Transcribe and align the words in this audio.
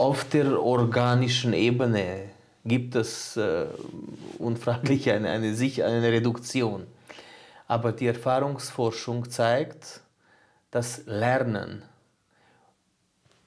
auf 0.00 0.24
der 0.24 0.58
organischen 0.62 1.52
Ebene 1.52 2.30
gibt 2.64 2.94
es 2.94 3.36
äh, 3.36 3.66
unfraglich 4.38 5.10
eine, 5.10 5.28
eine, 5.28 5.48
eine 5.48 6.12
Reduktion. 6.12 6.86
Aber 7.68 7.92
die 7.92 8.06
Erfahrungsforschung 8.06 9.28
zeigt, 9.28 10.00
dass 10.70 11.02
Lernen 11.04 11.82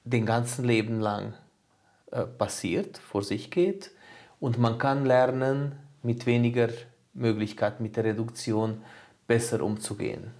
den 0.04 0.24
ganzen 0.26 0.64
Leben 0.64 1.00
lang 1.00 1.34
äh, 2.12 2.22
passiert, 2.22 2.98
vor 2.98 3.24
sich 3.24 3.50
geht 3.50 3.90
und 4.38 4.56
man 4.56 4.78
kann 4.78 5.04
lernen, 5.06 5.72
mit 6.04 6.24
weniger 6.24 6.68
Möglichkeit, 7.14 7.80
mit 7.80 7.96
der 7.96 8.04
Reduktion 8.04 8.80
besser 9.26 9.60
umzugehen. 9.60 10.30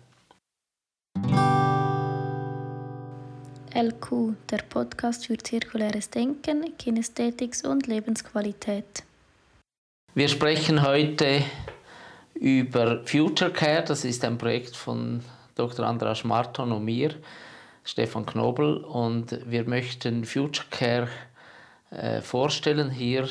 LQ, 3.75 4.37
der 4.51 4.59
Podcast 4.59 5.27
für 5.27 5.37
zirkuläres 5.37 6.09
Denken, 6.09 6.79
Kinästhetik 6.79 7.57
und 7.65 7.89
Lebensqualität. 7.89 9.03
Wir 10.15 10.29
sprechen 10.29 10.87
heute 10.87 11.43
über 12.35 13.05
Future 13.05 13.51
Care. 13.51 13.83
Das 13.83 14.05
ist 14.05 14.25
ein 14.25 14.39
Projekt 14.39 14.77
von 14.77 15.25
Dr. 15.57 15.85
Andras 15.87 16.23
Marton 16.23 16.71
und 16.71 16.85
mir, 16.85 17.17
Stefan 17.83 18.25
Knobel. 18.25 18.77
Und 18.77 19.41
wir 19.51 19.69
möchten 19.69 20.25
Future 20.25 20.69
Care 20.71 21.09
äh, 21.91 22.21
vorstellen 22.21 22.91
hier 22.91 23.29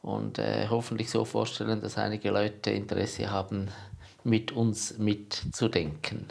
und 0.00 0.38
äh, 0.38 0.66
hoffentlich 0.70 1.10
so 1.10 1.26
vorstellen, 1.26 1.82
dass 1.82 1.98
einige 1.98 2.30
Leute 2.30 2.70
Interesse 2.70 3.30
haben, 3.30 3.68
mit 4.24 4.50
uns 4.50 4.96
mitzudenken. 4.96 6.26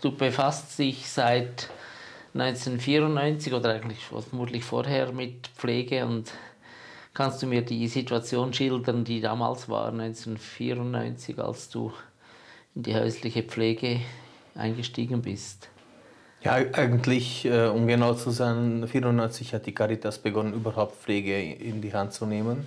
Du 0.00 0.10
befasst 0.10 0.76
dich 0.76 1.08
seit 1.08 1.68
1994 2.34 3.52
oder 3.52 3.70
eigentlich 3.70 4.04
vermutlich 4.04 4.64
vorher 4.64 5.12
mit 5.12 5.46
Pflege 5.56 6.04
und 6.04 6.32
kannst 7.14 7.42
du 7.42 7.46
mir 7.46 7.62
die 7.62 7.86
Situation 7.86 8.52
schildern, 8.52 9.04
die 9.04 9.20
damals 9.20 9.68
war, 9.68 9.88
1994, 9.88 11.38
als 11.38 11.70
du 11.70 11.92
in 12.74 12.82
die 12.82 12.94
häusliche 12.94 13.44
Pflege 13.44 14.00
eingestiegen 14.56 15.22
bist? 15.22 15.68
Ja, 16.42 16.54
eigentlich, 16.54 17.46
äh, 17.46 17.68
um 17.68 17.86
genau 17.86 18.14
zu 18.14 18.30
sein, 18.30 18.82
1994 18.82 19.54
hat 19.54 19.66
die 19.66 19.72
Caritas 19.72 20.18
begonnen, 20.18 20.52
überhaupt 20.52 20.96
Pflege 20.96 21.40
in 21.40 21.80
die 21.80 21.94
Hand 21.94 22.12
zu 22.12 22.26
nehmen. 22.26 22.66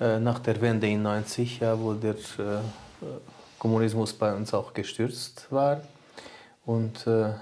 Äh, 0.00 0.18
nach 0.18 0.40
der 0.40 0.60
Wende 0.60 0.88
in 0.88 1.02
90, 1.02 1.60
ja, 1.60 1.78
wo 1.80 1.94
der 1.94 2.14
äh, 2.14 2.60
Kommunismus 3.58 4.12
bei 4.12 4.34
uns 4.34 4.52
auch 4.52 4.74
gestürzt 4.74 5.46
war. 5.50 5.80
Und 6.64 7.06
äh, 7.06 7.32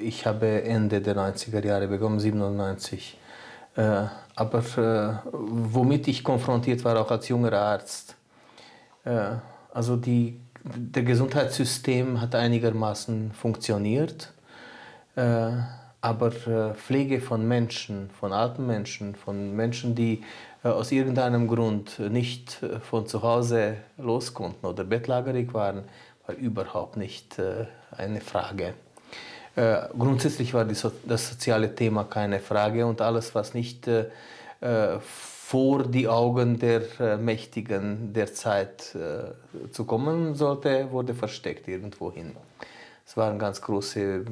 ich 0.00 0.26
habe 0.26 0.62
Ende 0.62 1.00
der 1.00 1.16
90er 1.16 1.64
Jahre 1.64 1.88
begonnen, 1.88 2.20
97. 2.20 3.18
Äh, 3.76 4.04
aber 4.34 4.58
äh, 4.76 5.28
womit 5.32 6.08
ich 6.08 6.24
konfrontiert 6.24 6.84
war, 6.84 7.00
auch 7.00 7.10
als 7.10 7.28
junger 7.28 7.52
Arzt, 7.52 8.16
äh, 9.04 9.36
also 9.72 9.96
die, 9.96 10.40
der 10.64 11.02
Gesundheitssystem 11.02 12.20
hat 12.20 12.34
einigermaßen 12.34 13.32
funktioniert, 13.32 14.32
äh, 15.16 15.50
aber 16.00 16.32
äh, 16.46 16.74
Pflege 16.74 17.20
von 17.20 17.46
Menschen, 17.46 18.10
von 18.10 18.32
alten 18.32 18.66
Menschen, 18.66 19.14
von 19.14 19.54
Menschen, 19.54 19.94
die 19.94 20.22
aus 20.62 20.92
irgendeinem 20.92 21.48
Grund 21.48 21.98
nicht 21.98 22.60
von 22.88 23.08
zu 23.08 23.22
Hause 23.22 23.78
los 23.98 24.32
konnten 24.32 24.64
oder 24.64 24.84
bettlagerig 24.84 25.52
waren, 25.54 25.78
war 25.78 25.84
überhaupt 26.38 26.96
nicht 26.96 27.36
eine 27.96 28.20
Frage. 28.20 28.74
Äh, 29.54 29.82
grundsätzlich 29.98 30.54
war 30.54 30.72
so, 30.74 30.90
das 31.04 31.28
soziale 31.28 31.74
Thema 31.74 32.04
keine 32.04 32.40
Frage 32.40 32.86
und 32.86 33.00
alles, 33.00 33.34
was 33.34 33.54
nicht 33.54 33.86
äh, 33.86 34.06
äh 34.60 34.98
vor 35.44 35.82
die 35.82 36.08
Augen 36.08 36.58
der 36.58 36.80
äh, 36.98 37.18
Mächtigen 37.18 38.14
der 38.14 38.32
Zeit 38.32 38.94
äh, 38.94 39.70
zu 39.70 39.84
kommen 39.84 40.34
sollte, 40.34 40.90
wurde 40.90 41.12
versteckt 41.12 41.68
irgendwohin. 41.68 42.34
Es 43.04 43.18
waren 43.18 43.38
ganz 43.38 43.60
große 43.60 44.24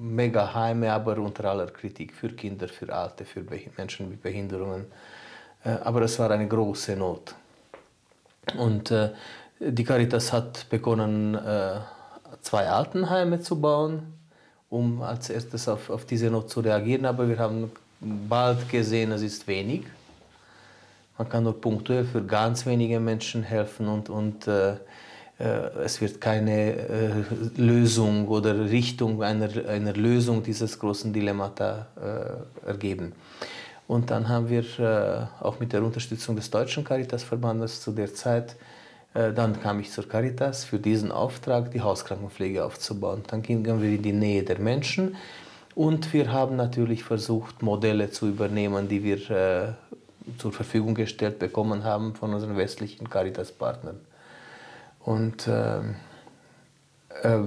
Megaheime, 0.00 0.90
aber 0.90 1.18
unter 1.18 1.44
aller 1.50 1.66
Kritik 1.66 2.14
für 2.14 2.30
Kinder, 2.30 2.66
für 2.68 2.90
Alte, 2.90 3.26
für 3.26 3.44
Menschen 3.76 4.08
mit 4.08 4.22
Behinderungen. 4.22 4.86
aber 5.62 6.02
es 6.02 6.18
war 6.18 6.30
eine 6.30 6.48
große 6.48 6.96
Not. 6.96 7.34
Und 8.56 8.94
die 9.60 9.84
Caritas 9.84 10.32
hat 10.32 10.68
begonnen, 10.68 11.38
zwei 12.42 12.68
Altenheime 12.68 13.40
zu 13.40 13.60
bauen 13.60 14.14
um 14.74 15.02
als 15.02 15.30
erstes 15.30 15.68
auf, 15.68 15.88
auf 15.88 16.04
diese 16.04 16.30
Not 16.30 16.50
zu 16.50 16.60
reagieren. 16.60 17.06
Aber 17.06 17.28
wir 17.28 17.38
haben 17.38 17.70
bald 18.00 18.68
gesehen, 18.68 19.12
es 19.12 19.22
ist 19.22 19.46
wenig. 19.46 19.82
Man 21.16 21.28
kann 21.28 21.44
nur 21.44 21.60
punktuell 21.60 22.04
für 22.04 22.22
ganz 22.24 22.66
wenige 22.66 22.98
Menschen 22.98 23.44
helfen 23.44 23.86
und, 23.86 24.10
und 24.10 24.48
äh, 24.48 24.72
äh, 25.38 25.84
es 25.84 26.00
wird 26.00 26.20
keine 26.20 26.72
äh, 26.72 27.10
Lösung 27.56 28.26
oder 28.26 28.68
Richtung 28.68 29.22
einer, 29.22 29.48
einer 29.68 29.92
Lösung 29.92 30.42
dieses 30.42 30.76
großen 30.76 31.12
Dilemmata 31.12 31.86
äh, 32.64 32.68
ergeben. 32.68 33.12
Und 33.86 34.10
dann 34.10 34.28
haben 34.28 34.48
wir 34.48 34.64
äh, 34.80 35.44
auch 35.44 35.60
mit 35.60 35.72
der 35.72 35.84
Unterstützung 35.84 36.34
des 36.34 36.50
Deutschen 36.50 36.82
Caritasverbandes 36.82 37.80
zu 37.80 37.92
der 37.92 38.12
Zeit 38.12 38.52
äh, 38.52 38.73
dann 39.14 39.60
kam 39.60 39.78
ich 39.78 39.92
zur 39.92 40.08
Caritas 40.08 40.64
für 40.64 40.80
diesen 40.80 41.12
Auftrag, 41.12 41.70
die 41.70 41.80
Hauskrankenpflege 41.80 42.64
aufzubauen. 42.64 43.22
Dann 43.28 43.42
gingen 43.42 43.80
wir 43.80 43.88
in 43.88 44.02
die 44.02 44.12
Nähe 44.12 44.42
der 44.42 44.58
Menschen 44.58 45.16
und 45.74 46.12
wir 46.12 46.32
haben 46.32 46.56
natürlich 46.56 47.02
versucht, 47.02 47.62
Modelle 47.62 48.10
zu 48.10 48.28
übernehmen, 48.28 48.88
die 48.88 49.02
wir 49.02 49.30
äh, 49.30 49.72
zur 50.38 50.52
Verfügung 50.52 50.94
gestellt 50.94 51.38
bekommen 51.38 51.84
haben 51.84 52.14
von 52.14 52.32
unseren 52.32 52.56
westlichen 52.56 53.10
Caritas-Partnern. 53.10 54.00
Und 55.00 55.48
äh, 55.48 55.78
äh, 57.22 57.40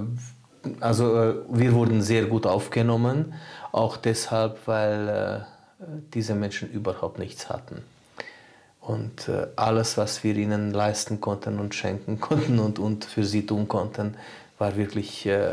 also 0.80 1.16
äh, 1.16 1.34
wir 1.48 1.72
wurden 1.72 2.02
sehr 2.02 2.26
gut 2.26 2.46
aufgenommen, 2.46 3.34
auch 3.72 3.96
deshalb, 3.96 4.66
weil 4.66 5.08
äh, 5.08 5.84
diese 6.12 6.34
Menschen 6.34 6.70
überhaupt 6.70 7.18
nichts 7.18 7.48
hatten. 7.48 7.82
Und 8.88 9.28
äh, 9.28 9.48
alles, 9.54 9.98
was 9.98 10.24
wir 10.24 10.34
ihnen 10.34 10.72
leisten 10.72 11.20
konnten 11.20 11.60
und 11.60 11.74
schenken 11.74 12.18
konnten 12.28 12.58
und, 12.58 12.78
und 12.78 13.04
für 13.04 13.22
sie 13.22 13.44
tun 13.44 13.68
konnten, 13.68 14.16
war 14.56 14.76
wirklich 14.76 15.26
äh, 15.26 15.50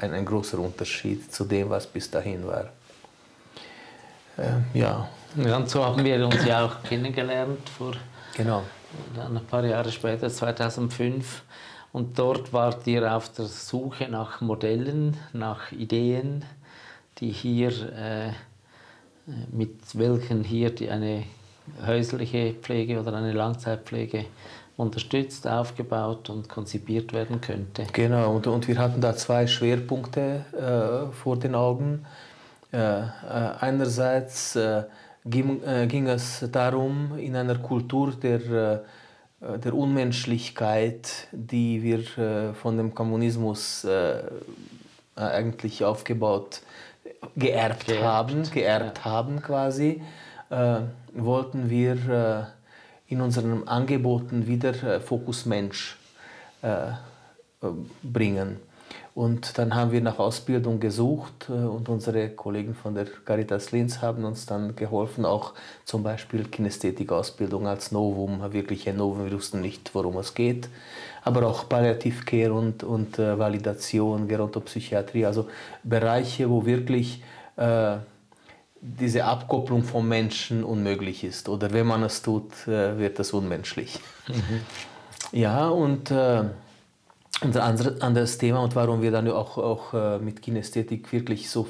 ein, 0.00 0.14
ein 0.14 0.24
großer 0.24 0.58
Unterschied 0.58 1.30
zu 1.30 1.44
dem, 1.44 1.68
was 1.68 1.86
bis 1.86 2.10
dahin 2.10 2.46
war. 2.46 2.70
Äh, 4.38 4.78
ja. 4.78 5.06
ja. 5.36 5.56
Und 5.58 5.68
so 5.68 5.84
haben 5.84 6.02
wir 6.02 6.24
uns 6.24 6.42
ja 6.46 6.64
auch 6.64 6.82
kennengelernt 6.82 7.68
vor 7.68 7.92
genau. 8.34 8.62
ein 9.18 9.38
paar 9.44 9.66
Jahre 9.66 9.92
später, 9.92 10.30
2005. 10.30 11.42
Und 11.92 12.18
dort 12.18 12.54
wart 12.54 12.86
ihr 12.86 13.14
auf 13.14 13.30
der 13.32 13.44
Suche 13.44 14.08
nach 14.08 14.40
Modellen, 14.40 15.14
nach 15.34 15.72
Ideen, 15.72 16.42
die 17.18 17.32
hier, 17.32 17.70
äh, 17.92 18.32
mit 19.52 19.76
welchen 19.92 20.42
hier 20.42 20.70
die 20.70 20.88
eine 20.88 21.24
häusliche 21.86 22.54
Pflege 22.54 23.00
oder 23.00 23.14
eine 23.14 23.32
Langzeitpflege 23.32 24.26
unterstützt, 24.78 25.46
aufgebaut 25.46 26.30
und 26.30 26.48
konzipiert 26.48 27.12
werden 27.12 27.40
könnte. 27.40 27.84
Genau, 27.92 28.36
und, 28.36 28.46
und 28.46 28.68
wir 28.68 28.78
hatten 28.78 29.00
da 29.00 29.14
zwei 29.16 29.46
Schwerpunkte 29.46 30.44
äh, 31.10 31.12
vor 31.12 31.36
den 31.36 31.56
Augen. 31.56 32.06
Äh, 32.72 33.00
äh 33.00 33.06
einerseits 33.58 34.54
äh, 34.54 34.84
ging, 35.26 35.62
äh, 35.64 35.88
ging, 35.88 36.06
es 36.06 36.48
darum, 36.52 37.18
in 37.18 37.34
einer 37.34 37.56
Kultur 37.58 38.12
der, 38.12 38.84
äh, 39.42 39.58
der 39.58 39.74
Unmenschlichkeit, 39.74 41.26
die 41.32 41.82
wir 41.82 42.54
von 42.54 42.76
dem 42.76 42.92
Kommunismus 42.92 43.86
eigentlich 45.14 45.84
aufgebaut, 45.84 46.62
geerbt, 47.36 47.86
geerbt 47.86 48.04
haben, 48.04 48.50
geerbt 48.50 48.98
ja. 48.98 49.04
haben 49.04 49.40
quasi, 49.40 50.02
wollten 51.24 51.70
wir 51.70 52.48
äh, 53.08 53.12
in 53.12 53.20
unseren 53.20 53.66
Angeboten 53.66 54.46
wieder 54.46 54.70
äh, 54.82 55.00
Fokus 55.00 55.46
Mensch 55.46 55.96
äh, 56.62 56.92
bringen. 58.02 58.60
Und 59.14 59.58
dann 59.58 59.74
haben 59.74 59.90
wir 59.90 60.00
nach 60.00 60.20
Ausbildung 60.20 60.78
gesucht 60.78 61.50
und 61.50 61.88
unsere 61.88 62.28
Kollegen 62.28 62.72
von 62.72 62.94
der 62.94 63.06
Caritas 63.06 63.72
Linz 63.72 64.00
haben 64.00 64.24
uns 64.24 64.46
dann 64.46 64.76
geholfen, 64.76 65.24
auch 65.24 65.54
zum 65.84 66.04
Beispiel 66.04 66.44
Kinästhetik-Ausbildung 66.44 67.66
als 67.66 67.90
Novum, 67.90 68.40
wirklich 68.52 68.88
ein 68.88 68.96
Novum, 68.96 69.24
wir 69.24 69.32
wussten 69.32 69.60
nicht, 69.60 69.92
worum 69.92 70.18
es 70.18 70.34
geht, 70.34 70.68
aber 71.24 71.48
auch 71.48 71.68
Palliativcare 71.68 72.52
und, 72.52 72.84
und 72.84 73.18
äh, 73.18 73.36
Validation, 73.36 74.28
Gerontopsychiatrie, 74.28 75.26
also 75.26 75.48
Bereiche, 75.82 76.48
wo 76.48 76.64
wirklich 76.64 77.20
äh, 77.56 77.96
diese 78.80 79.24
Abkopplung 79.24 79.82
vom 79.82 80.08
Menschen 80.08 80.62
unmöglich 80.62 81.24
ist. 81.24 81.48
Oder 81.48 81.72
wenn 81.72 81.86
man 81.86 82.02
es 82.02 82.22
tut, 82.22 82.66
äh, 82.68 82.98
wird 82.98 83.18
das 83.18 83.32
unmenschlich. 83.32 83.98
Mhm. 84.28 84.60
Ja, 85.32 85.68
und 85.68 86.10
äh, 86.10 86.44
unser 87.42 87.64
anderes 87.64 88.38
Thema 88.38 88.60
und 88.62 88.74
warum 88.74 89.02
wir 89.02 89.10
dann 89.10 89.28
auch, 89.28 89.58
auch 89.58 89.94
äh, 89.94 90.18
mit 90.18 90.42
Kinästhetik 90.42 91.12
wirklich 91.12 91.50
so 91.50 91.68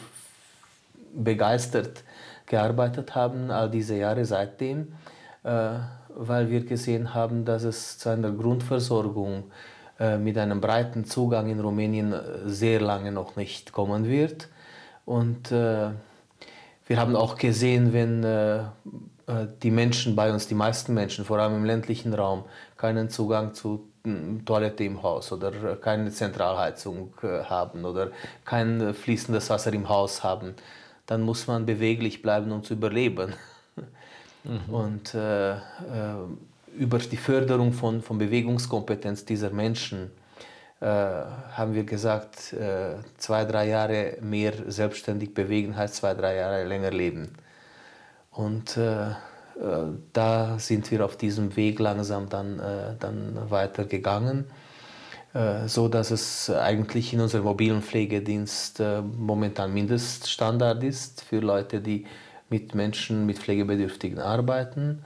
begeistert 1.15 2.05
gearbeitet 2.47 3.15
haben, 3.15 3.51
all 3.51 3.71
diese 3.71 3.97
Jahre 3.97 4.25
seitdem, 4.25 4.95
weil 5.43 6.49
wir 6.49 6.65
gesehen 6.65 7.13
haben, 7.13 7.45
dass 7.45 7.63
es 7.63 7.99
zu 7.99 8.09
einer 8.09 8.31
Grundversorgung 8.31 9.45
mit 10.19 10.39
einem 10.39 10.63
breiten 10.63 11.05
Zugang 11.05 11.51
in 11.51 11.61
Rumänien 11.61 12.15
sehr 12.47 12.81
lange 12.81 13.13
noch 13.13 13.37
nicht 13.37 13.73
kommen 13.73 14.07
wird. 14.07 14.49
Und 15.05 15.53
wir 16.89 16.99
haben 16.99 17.15
auch 17.15 17.37
gesehen, 17.37 17.93
wenn 17.93 18.23
die 19.63 19.71
Menschen 19.71 20.17
bei 20.17 20.33
uns, 20.33 20.49
die 20.49 20.55
meisten 20.55 20.95
Menschen, 20.95 21.25
vor 21.25 21.39
allem 21.39 21.55
im 21.57 21.65
ländlichen 21.65 22.15
Raum, 22.15 22.45
keinen 22.79 23.11
Zugang 23.11 23.53
zu 23.53 23.89
Toilette 24.45 24.85
im 24.85 25.03
Haus 25.03 25.33
oder 25.33 25.77
keine 25.77 26.11
Zentralheizung 26.11 27.13
äh, 27.23 27.45
haben 27.45 27.85
oder 27.85 28.11
kein 28.45 28.95
fließendes 28.95 29.51
Wasser 29.51 29.73
im 29.73 29.89
Haus 29.89 30.23
haben, 30.23 30.55
dann 31.07 31.23
muss 31.23 31.47
man 31.47 31.67
beweglich 31.67 32.23
bleiben, 32.23 32.53
um 32.53 32.63
zu 32.63 32.75
überleben. 32.75 33.35
Mhm. 34.45 34.75
Und 34.75 35.15
äh, 35.15 35.53
äh, 35.53 35.59
über 36.77 36.99
die 36.99 37.17
Förderung 37.17 37.73
von, 37.73 38.03
von 38.03 38.19
Bewegungskompetenz 38.19 39.25
dieser 39.25 39.51
Menschen 39.51 40.05
äh, 40.05 40.18
haben 40.81 41.75
wir 41.75 41.85
gesagt, 41.85 42.53
äh, 42.53 42.95
zwei, 43.17 43.45
drei 43.45 43.69
Jahre 43.69 44.19
mehr 44.21 44.53
selbstständig 44.69 45.35
bewegen 45.35 45.77
heißt 45.77 45.97
zwei, 45.97 46.15
drei 46.15 46.37
Jahre 46.37 46.65
länger 46.65 46.91
leben. 46.91 47.33
Und 48.31 48.77
äh, 48.77 49.11
äh, 49.59 49.87
da 50.13 50.59
sind 50.59 50.91
wir 50.91 51.05
auf 51.05 51.17
diesem 51.17 51.57
Weg 51.57 51.81
langsam 51.81 52.29
dann, 52.29 52.61
äh, 52.61 52.95
dann 52.99 53.51
weitergegangen, 53.51 54.45
äh, 55.35 55.67
so 55.67 55.89
dass 55.89 56.11
es 56.11 56.49
eigentlich 56.49 57.13
in 57.13 57.21
unserem 57.21 57.45
mobilen 57.45 57.83
Pflegedienst 57.83 58.81
momentan 59.17 59.75
Mindeststandard 59.75 60.83
ist 60.85 61.23
für 61.23 61.41
Leute, 61.41 61.81
die 61.81 62.07
mit 62.51 62.75
Menschen 62.75 63.27
mit 63.27 63.39
Pflegebedürftigen 63.39 64.21
arbeiten. 64.21 65.05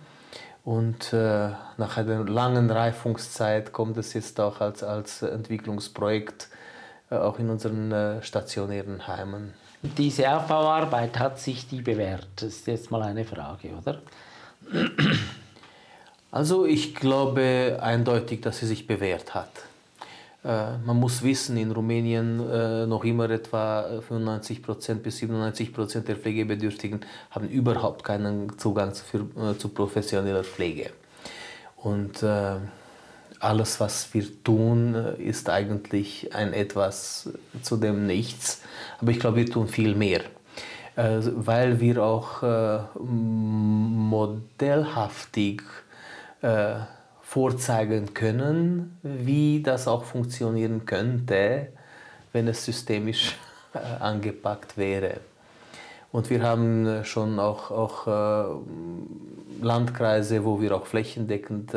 Und 0.65 1.13
äh, 1.13 1.51
nach 1.77 1.97
einer 1.97 2.25
langen 2.25 2.71
Reifungszeit 2.71 3.73
kommt 3.73 3.97
es 3.97 4.15
jetzt 4.15 4.39
auch 4.41 4.61
als, 4.61 4.85
als 4.85 5.23
Entwicklungsprojekt 5.23 6.49
äh, 7.11 7.17
auch 7.17 7.39
in 7.39 7.51
unseren 7.51 7.91
äh, 7.91 8.23
stationären 8.23 9.07
Heimen. 9.09 9.55
Diese 9.83 10.31
Aufbauarbeit 10.31 11.19
hat 11.19 11.41
sich 11.41 11.69
die 11.69 11.81
bewährt? 11.81 12.29
Das 12.37 12.49
ist 12.49 12.67
jetzt 12.69 12.91
mal 12.93 13.03
eine 13.03 13.25
Frage, 13.25 13.71
oder? 13.71 14.01
Also 16.31 16.65
ich 16.65 16.95
glaube 16.95 17.81
eindeutig, 17.83 18.41
dass 18.41 18.59
sie 18.59 18.67
sich 18.67 18.87
bewährt 18.87 19.35
hat. 19.35 19.51
Äh, 20.45 20.77
man 20.85 20.99
muss 20.99 21.23
wissen, 21.23 21.57
in 21.57 21.71
Rumänien 21.71 22.41
äh, 22.41 22.85
noch 22.87 23.05
immer 23.05 23.31
etwa 23.31 24.01
95% 24.09 24.97
bis 24.97 25.21
97% 25.21 26.01
der 26.01 26.17
Pflegebedürftigen 26.17 27.01
haben 27.31 27.49
überhaupt 27.49 28.03
keinen 28.05 28.59
Zugang 28.59 28.93
zu, 28.93 29.05
äh, 29.05 29.57
zu 29.57 29.69
professioneller 29.69 30.43
Pflege. 30.45 30.91
Und 31.77 32.23
alles, 33.41 33.81
was 33.81 34.15
wir 34.15 34.45
tun, 34.45 34.95
ist 35.19 35.51
eigentlich 35.51 36.33
ein 36.33 36.53
etwas 36.53 37.29
zu 37.61 37.77
dem 37.77 38.07
Nichts. 38.07 38.63
Aber 39.01 39.11
ich 39.11 39.19
glaube, 39.19 39.39
wir 39.39 39.47
tun 39.47 39.67
viel 39.67 39.97
mehr. 39.97 40.21
Weil 40.95 41.81
wir 41.81 42.05
auch 42.05 42.45
modellhaftig 42.95 45.63
vorzeigen 47.33 48.13
können, 48.13 48.99
wie 49.03 49.63
das 49.63 49.89
auch 49.89 50.05
funktionieren 50.05 50.85
könnte, 50.85 51.69
wenn 52.35 52.47
es 52.47 52.63
systemisch 52.63 53.39
angepackt 54.01 54.77
wäre. 54.77 55.21
Und 56.13 56.29
wir 56.29 56.43
haben 56.43 57.03
schon 57.05 57.39
auch, 57.39 57.71
auch 57.71 58.61
Landkreise, 59.63 60.45
wo 60.45 60.61
wir 60.61 60.77
auch 60.77 60.85
flächendeckend 60.85 61.75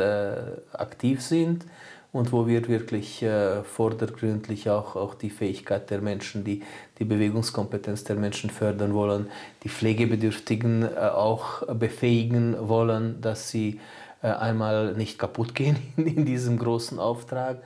aktiv 0.73 1.21
sind 1.21 1.65
und 2.11 2.33
wo 2.33 2.47
wir 2.47 2.67
wirklich 2.67 3.23
äh, 3.23 3.63
vordergründlich 3.63 4.69
auch, 4.69 4.97
auch 4.97 5.15
die 5.15 5.29
Fähigkeit 5.29 5.89
der 5.89 6.01
Menschen, 6.01 6.43
die, 6.43 6.63
die 6.99 7.05
Bewegungskompetenz 7.05 8.03
der 8.03 8.17
Menschen 8.17 8.49
fördern 8.49 8.93
wollen, 8.93 9.27
die 9.63 9.69
Pflegebedürftigen 9.69 10.83
äh, 10.83 10.97
auch 10.97 11.65
befähigen 11.73 12.55
wollen, 12.69 13.19
dass 13.21 13.49
sie 13.49 13.71
äh, 13.71 14.04
einmal 14.31 14.93
nicht 14.93 15.19
kaputt 15.19 15.55
gehen 15.55 15.77
in, 15.97 16.07
in 16.07 16.25
diesem 16.25 16.57
großen 16.57 16.99
Auftrag 16.99 17.57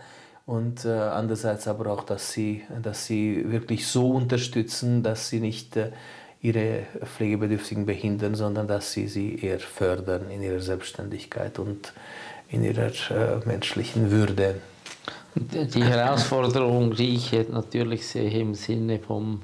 und 0.45 0.83
äh, 0.83 0.89
andererseits 0.89 1.67
aber 1.67 1.91
auch, 1.91 2.03
dass 2.03 2.31
sie, 2.31 2.63
dass 2.81 3.05
sie 3.05 3.51
wirklich 3.51 3.85
so 3.85 4.09
unterstützen, 4.09 5.03
dass 5.03 5.29
sie 5.29 5.39
nicht 5.39 5.77
äh, 5.77 5.91
ihre 6.41 6.87
Pflegebedürftigen 7.03 7.85
behindern, 7.85 8.33
sondern 8.33 8.67
dass 8.67 8.91
sie 8.91 9.07
sie 9.07 9.35
eher 9.35 9.59
fördern 9.59 10.31
in 10.31 10.41
ihrer 10.41 10.59
Selbstständigkeit 10.59 11.59
und 11.59 11.93
in 12.47 12.63
ihrer 12.63 12.87
äh, 12.87 13.45
menschlichen 13.45 14.09
Würde. 14.09 14.55
Die 15.35 15.83
Herausforderung, 15.83 16.95
die 16.95 17.15
ich 17.15 17.31
natürlich 17.49 18.07
sehe 18.07 18.39
im 18.39 18.55
Sinne 18.55 18.97
vom 18.97 19.43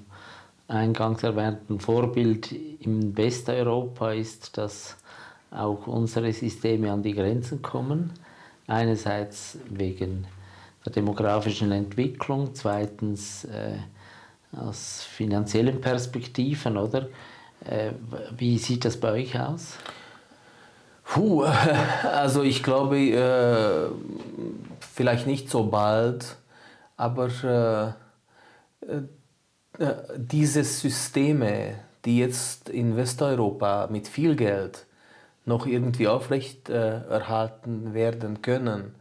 eingangs 0.68 1.22
erwähnten 1.22 1.80
Vorbild 1.80 2.52
im 2.52 3.16
Westeuropa, 3.16 4.14
ist, 4.14 4.58
dass 4.58 4.98
auch 5.56 5.88
unsere 5.88 6.32
Systeme 6.34 6.92
an 6.92 7.04
die 7.04 7.14
Grenzen 7.14 7.62
kommen. 7.62 8.12
Einerseits 8.68 9.58
wegen 9.70 10.26
der 10.86 10.94
demografischen 10.94 11.72
Entwicklung, 11.72 12.54
zweitens 12.54 13.46
äh, 13.46 13.78
aus 14.56 15.04
finanziellen 15.04 15.82
Perspektiven, 15.82 16.78
oder? 16.78 17.08
Äh, 17.66 17.92
wie 18.38 18.58
sieht 18.58 18.86
das 18.86 18.98
bei 19.00 19.12
euch 19.12 19.40
aus? 19.40 19.78
Puh, 21.04 21.44
also 22.04 22.44
ich 22.44 22.64
glaube, 22.64 22.98
äh, 22.98 23.90
vielleicht 24.80 25.28
nicht 25.28 25.50
so 25.50 25.64
bald, 25.64 26.36
aber 26.98 27.96
äh, 28.82 28.96
äh, 29.80 29.96
diese 30.18 30.64
Systeme, 30.64 31.76
die 32.06 32.20
jetzt 32.20 32.70
in 32.70 32.96
Westeuropa 32.96 33.88
mit 33.92 34.08
viel 34.08 34.36
Geld 34.36 34.86
noch 35.46 35.66
irgendwie 35.68 36.08
aufrecht 36.08 36.70
äh, 36.70 37.02
erhalten 37.08 37.94
werden 37.94 38.42
können, 38.42 38.96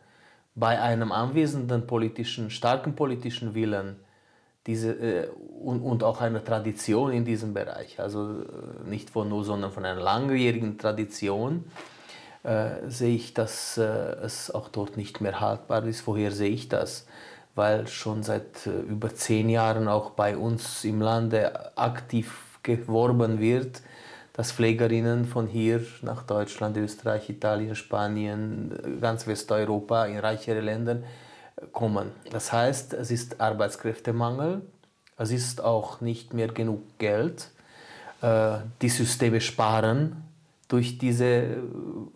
bei 0.55 0.81
einem 0.81 1.11
anwesenden 1.11 1.87
politischen, 1.87 2.51
starken 2.51 2.95
politischen 2.95 3.55
Willen 3.55 3.97
diese, 4.67 4.93
äh, 4.93 5.29
und, 5.61 5.81
und 5.83 6.03
auch 6.03 6.21
einer 6.21 6.45
Tradition 6.45 7.13
in 7.13 7.25
diesem 7.25 7.53
Bereich, 7.55 8.01
also 8.01 8.43
äh, 8.43 8.89
nicht 8.89 9.11
von 9.11 9.29
nur, 9.29 9.45
sondern 9.45 9.71
von 9.73 9.85
einer 9.85 10.01
langjährigen 10.01 10.79
Tradition, 10.79 11.65
äh, 12.45 12.89
sehe 12.89 13.15
ich, 13.15 13.35
dass 13.35 13.79
äh, 13.79 13.83
es 13.83 14.51
auch 14.51 14.69
dort 14.69 14.97
nicht 14.97 15.21
mehr 15.21 15.41
haltbar 15.41 15.85
ist. 15.85 16.07
Woher 16.07 16.31
sehe 16.31 16.51
ich 16.51 16.69
das? 16.69 17.07
Weil 17.55 17.87
schon 17.87 18.23
seit 18.23 18.67
äh, 18.67 18.81
über 18.81 19.15
zehn 19.15 19.49
Jahren 19.49 19.89
auch 19.89 20.11
bei 20.11 20.37
uns 20.37 20.85
im 20.85 21.01
Lande 21.01 21.77
aktiv 21.77 22.59
geworben 22.63 23.41
wird, 23.41 23.83
dass 24.35 24.53
Pflegerinnen 24.53 25.25
von 25.25 25.47
hier 25.47 25.81
nach 26.03 26.25
Deutschland, 26.25 26.77
Österreich, 26.77 27.31
Italien, 27.31 27.75
Spanien, 27.75 28.99
ganz 29.01 29.27
Westeuropa, 29.27 30.07
in 30.07 30.19
reichere 30.19 30.61
Länder 30.61 30.99
kommen. 31.73 32.11
Das 32.31 32.53
heißt, 32.53 32.95
es 32.95 33.11
ist 33.11 33.41
Arbeitskräftemangel, 33.41 34.63
es 35.17 35.31
ist 35.31 35.63
auch 35.63 36.01
nicht 36.01 36.35
mehr 36.35 36.49
genug 36.49 36.83
Geld. 36.99 37.51
Die 38.83 38.89
Systeme 38.89 39.41
sparen 39.41 40.25
durch 40.67 40.99
diese 40.99 41.27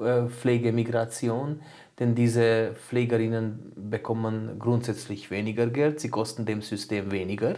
äh, 0.00 0.26
Pflegemigration, 0.28 1.60
denn 1.98 2.14
diese 2.14 2.74
Pflegerinnen 2.88 3.72
bekommen 3.76 4.58
grundsätzlich 4.58 5.30
weniger 5.30 5.66
Geld, 5.66 6.00
sie 6.00 6.08
kosten 6.08 6.46
dem 6.46 6.62
System 6.62 7.12
weniger. 7.12 7.56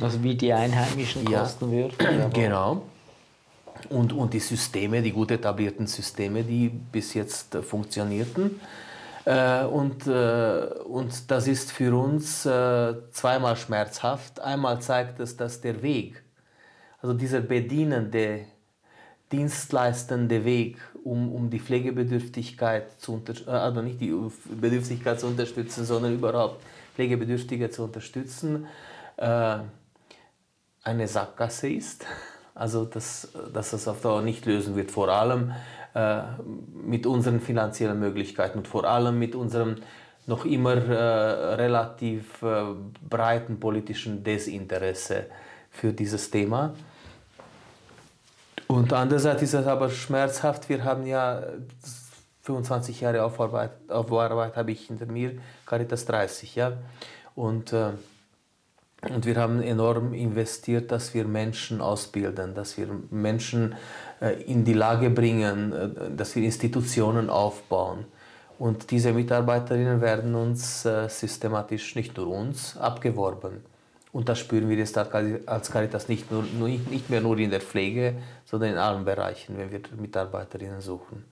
Also 0.00 0.22
wie 0.22 0.34
die 0.34 0.52
Einheimischen 0.52 1.28
ja, 1.28 1.40
kosten 1.40 1.70
würden. 1.70 2.30
Genau. 2.32 2.82
Und, 3.90 4.12
und 4.12 4.32
die 4.32 4.40
Systeme, 4.40 5.02
die 5.02 5.12
gut 5.12 5.30
etablierten 5.30 5.86
Systeme, 5.86 6.42
die 6.42 6.68
bis 6.68 7.14
jetzt 7.14 7.54
äh, 7.54 7.62
funktionierten. 7.62 8.60
Äh, 9.24 9.64
und, 9.64 10.06
äh, 10.06 10.66
und 10.84 11.30
das 11.30 11.46
ist 11.48 11.72
für 11.72 11.96
uns 11.96 12.46
äh, 12.46 12.94
zweimal 13.12 13.56
schmerzhaft. 13.56 14.40
Einmal 14.40 14.80
zeigt 14.80 15.20
es, 15.20 15.36
dass 15.36 15.60
der 15.60 15.82
Weg, 15.82 16.22
also 17.00 17.14
dieser 17.14 17.40
bedienende 17.40 18.46
dienstleistende 19.32 20.44
Weg, 20.44 20.78
um, 21.02 21.32
um 21.32 21.50
die 21.50 21.58
Pflegebedürftigkeit 21.58 23.00
zu 23.00 23.14
unterstützen, 23.14 23.50
äh, 23.50 23.56
also 23.56 23.82
nicht 23.82 24.00
die 24.00 24.14
Bedürftigkeit 24.60 25.20
zu 25.20 25.26
unterstützen, 25.26 25.84
sondern 25.84 26.14
überhaupt 26.14 26.62
Pflegebedürftige 26.94 27.70
zu 27.70 27.84
unterstützen, 27.84 28.66
äh, 29.16 29.58
eine 30.82 31.08
Sackgasse 31.08 31.68
ist. 31.68 32.06
Also, 32.54 32.84
dass, 32.84 33.28
dass 33.52 33.70
das 33.70 33.88
auf 33.88 34.00
Dauer 34.00 34.22
nicht 34.22 34.46
lösen 34.46 34.76
wird, 34.76 34.90
vor 34.90 35.08
allem 35.08 35.52
äh, 35.94 36.22
mit 36.86 37.06
unseren 37.06 37.40
finanziellen 37.40 37.98
Möglichkeiten 37.98 38.58
und 38.58 38.68
vor 38.68 38.84
allem 38.84 39.18
mit 39.18 39.34
unserem 39.34 39.76
noch 40.26 40.44
immer 40.44 40.74
äh, 40.74 41.54
relativ 41.54 42.42
äh, 42.42 42.64
breiten 43.08 43.60
politischen 43.60 44.22
Desinteresse 44.24 45.26
für 45.70 45.92
dieses 45.92 46.30
Thema. 46.30 46.74
Und 48.68 48.92
andererseits 48.92 49.42
ist 49.42 49.54
es 49.54 49.66
aber 49.66 49.90
schmerzhaft. 49.90 50.68
Wir 50.68 50.84
haben 50.84 51.06
ja 51.06 51.42
25 52.42 53.02
Jahre 53.02 53.24
Aufarbeit, 53.24 53.72
Aufarbeit 53.88 54.56
habe 54.56 54.72
ich 54.72 54.86
hinter 54.86 55.06
mir, 55.06 55.32
Caritas 55.66 56.06
30. 56.06 56.54
Ja? 56.54 56.72
Und, 57.34 57.72
äh, 57.72 57.90
und 59.10 59.26
wir 59.26 59.36
haben 59.36 59.62
enorm 59.62 60.14
investiert, 60.14 60.90
dass 60.92 61.14
wir 61.14 61.24
Menschen 61.24 61.80
ausbilden, 61.80 62.54
dass 62.54 62.76
wir 62.76 62.88
Menschen 63.10 63.74
äh, 64.20 64.42
in 64.42 64.64
die 64.64 64.74
Lage 64.74 65.10
bringen, 65.10 65.72
äh, 65.72 66.10
dass 66.16 66.36
wir 66.36 66.42
Institutionen 66.42 67.30
aufbauen. 67.30 68.06
Und 68.58 68.90
diese 68.90 69.12
Mitarbeiterinnen 69.12 70.00
werden 70.00 70.34
uns 70.34 70.84
äh, 70.84 71.08
systematisch, 71.08 71.96
nicht 71.96 72.16
nur 72.16 72.28
uns, 72.28 72.76
abgeworben. 72.76 73.64
Und 74.12 74.28
das 74.28 74.38
spüren 74.38 74.68
wir 74.68 74.76
jetzt 74.76 74.96
als 74.96 75.70
Caritas 75.72 76.08
nicht, 76.08 76.30
nur, 76.30 76.44
nicht 76.68 77.10
mehr 77.10 77.20
nur 77.20 77.36
in 77.38 77.50
der 77.50 77.60
Pflege, 77.60 78.14
sondern 78.44 78.70
in 78.70 78.78
allen 78.78 79.04
Bereichen, 79.04 79.58
wenn 79.58 79.72
wir 79.72 79.80
Mitarbeiterinnen 79.96 80.80
suchen. 80.80 81.24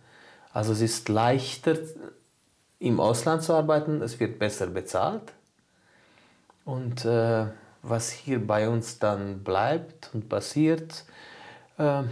Also 0.52 0.73
es 0.73 0.81
ist 0.81 1.09
leichter, 1.09 1.76
im 2.81 2.99
Ausland 2.99 3.45
zu 3.45 3.55
arbeiten, 3.55 4.02
es 4.02 4.19
wird 4.19 4.41
besser 4.41 4.67
bezahlt. 4.67 5.33
Und 6.64 7.05
äh, 7.05 7.47
was 7.83 8.11
hier 8.11 8.45
bei 8.45 8.69
uns 8.69 8.99
dann 8.99 9.43
bleibt 9.43 10.11
und 10.15 10.29
passiert, 10.29 11.05
äh, 11.79 12.03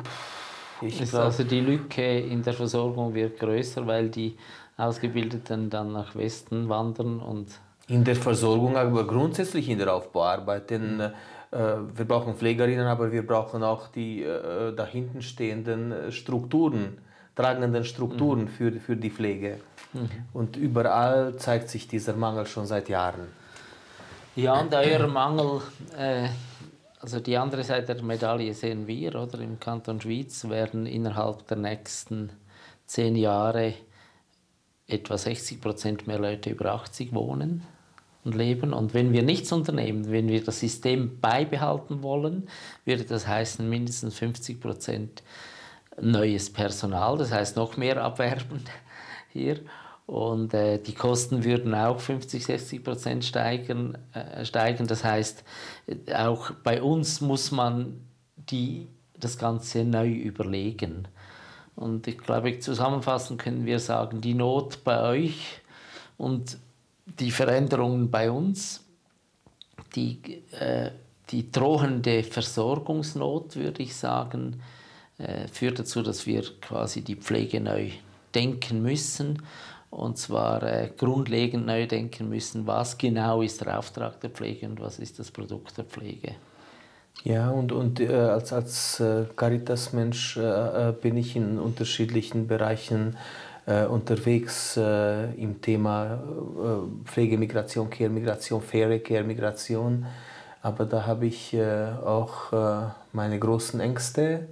ich 0.82 1.00
ist 1.00 1.14
also 1.14 1.44
die 1.44 1.60
Lücke 1.60 2.20
in 2.20 2.42
der 2.42 2.54
Versorgung 2.54 3.14
wird 3.14 3.38
größer, 3.38 3.86
weil 3.86 4.08
die 4.08 4.36
Ausgebildeten 4.76 5.68
dann 5.68 5.92
nach 5.92 6.16
Westen 6.16 6.68
wandern 6.68 7.20
und 7.20 7.48
in 7.86 8.04
der 8.04 8.16
Versorgung, 8.16 8.76
aber 8.76 9.04
grundsätzlich 9.04 9.68
in 9.68 9.78
der 9.78 9.92
Aufbauarbeit. 9.92 10.70
Denn 10.70 11.00
äh, 11.00 11.10
wir 11.50 12.04
brauchen 12.04 12.34
Pflegerinnen, 12.34 12.86
aber 12.86 13.10
wir 13.10 13.26
brauchen 13.26 13.64
auch 13.64 13.88
die 13.88 14.22
äh, 14.22 14.72
dahinten 14.74 15.22
stehenden 15.22 15.90
äh, 15.90 16.12
Strukturen, 16.12 16.98
tragenden 17.34 17.84
Strukturen 17.84 18.42
mhm. 18.42 18.48
für, 18.48 18.72
für 18.72 18.96
die 18.96 19.10
Pflege. 19.10 19.58
Mhm. 19.92 20.08
Und 20.32 20.56
überall 20.56 21.36
zeigt 21.36 21.68
sich 21.68 21.88
dieser 21.88 22.14
Mangel 22.14 22.46
schon 22.46 22.64
seit 22.64 22.88
Jahren. 22.88 23.39
Ja, 24.36 24.60
und 24.60 24.72
euer 24.72 25.08
Mangel, 25.08 25.60
äh, 25.98 26.28
also 27.00 27.18
die 27.18 27.36
andere 27.36 27.64
Seite 27.64 27.96
der 27.96 28.04
Medaille 28.04 28.54
sehen 28.54 28.86
wir, 28.86 29.16
oder? 29.16 29.40
Im 29.40 29.58
Kanton 29.58 30.00
Schwyz 30.00 30.48
werden 30.48 30.86
innerhalb 30.86 31.48
der 31.48 31.56
nächsten 31.56 32.30
zehn 32.86 33.16
Jahre 33.16 33.74
etwa 34.86 35.18
60 35.18 35.60
Prozent 35.60 36.06
mehr 36.06 36.20
Leute 36.20 36.50
über 36.50 36.72
80 36.72 37.12
wohnen 37.12 37.64
und 38.24 38.36
leben. 38.36 38.72
Und 38.72 38.94
wenn 38.94 39.12
wir 39.12 39.22
nichts 39.22 39.50
unternehmen, 39.50 40.10
wenn 40.12 40.28
wir 40.28 40.44
das 40.44 40.60
System 40.60 41.20
beibehalten 41.20 42.02
wollen, 42.02 42.48
würde 42.84 43.04
das 43.04 43.26
heißen 43.26 43.68
mindestens 43.68 44.16
50 44.16 44.60
Prozent 44.60 45.22
neues 46.00 46.52
Personal, 46.52 47.18
das 47.18 47.32
heißt 47.32 47.56
noch 47.56 47.76
mehr 47.76 48.02
abwerben 48.02 48.64
hier. 49.32 49.60
Und 50.10 50.54
äh, 50.54 50.78
die 50.78 50.94
Kosten 50.94 51.44
würden 51.44 51.72
auch 51.72 52.00
50, 52.00 52.44
60 52.44 52.82
Prozent 52.82 53.24
steigen, 53.24 53.96
äh, 54.12 54.44
steigen. 54.44 54.88
Das 54.88 55.04
heißt, 55.04 55.44
auch 56.12 56.50
bei 56.64 56.82
uns 56.82 57.20
muss 57.20 57.52
man 57.52 58.00
die, 58.34 58.88
das 59.20 59.38
Ganze 59.38 59.84
neu 59.84 60.08
überlegen. 60.08 61.06
Und 61.76 62.08
ich 62.08 62.18
glaube, 62.18 62.58
zusammenfassend 62.58 63.40
können 63.40 63.66
wir 63.66 63.78
sagen, 63.78 64.20
die 64.20 64.34
Not 64.34 64.82
bei 64.82 65.00
euch 65.00 65.60
und 66.18 66.58
die 67.06 67.30
Veränderungen 67.30 68.10
bei 68.10 68.32
uns, 68.32 68.84
die, 69.94 70.42
äh, 70.58 70.90
die 71.30 71.52
drohende 71.52 72.24
Versorgungsnot, 72.24 73.54
würde 73.54 73.84
ich 73.84 73.94
sagen, 73.94 74.60
äh, 75.18 75.46
führt 75.46 75.78
dazu, 75.78 76.02
dass 76.02 76.26
wir 76.26 76.42
quasi 76.60 77.02
die 77.02 77.14
Pflege 77.14 77.60
neu 77.60 77.90
denken 78.34 78.82
müssen. 78.82 79.40
Und 79.90 80.18
zwar 80.18 80.62
äh, 80.62 80.90
grundlegend 80.96 81.66
neu 81.66 81.86
denken 81.86 82.28
müssen, 82.28 82.66
was 82.66 82.96
genau 82.96 83.42
ist 83.42 83.60
der 83.60 83.78
Auftrag 83.78 84.20
der 84.20 84.30
Pflege 84.30 84.66
und 84.66 84.80
was 84.80 84.98
ist 84.98 85.18
das 85.18 85.30
Produkt 85.30 85.76
der 85.76 85.84
Pflege. 85.84 86.36
Ja, 87.24 87.50
und, 87.50 87.72
und 87.72 88.00
äh, 88.00 88.14
als, 88.14 88.52
als 88.52 89.00
äh, 89.00 89.24
Caritas-Mensch 89.36 90.36
äh, 90.36 90.92
bin 91.00 91.16
ich 91.16 91.36
in 91.36 91.58
unterschiedlichen 91.58 92.46
Bereichen 92.46 93.16
äh, 93.66 93.84
unterwegs 93.84 94.76
äh, 94.76 95.32
im 95.34 95.60
Thema 95.60 96.14
äh, 96.14 97.06
Pflegemigration, 97.06 97.90
Care-Migration, 97.90 98.62
faire 98.62 98.98
Care-Migration. 99.00 100.06
Aber 100.62 100.84
da 100.86 101.06
habe 101.06 101.26
ich 101.26 101.52
äh, 101.52 101.88
auch 102.04 102.52
äh, 102.52 102.90
meine 103.12 103.38
großen 103.38 103.80
Ängste, 103.80 104.48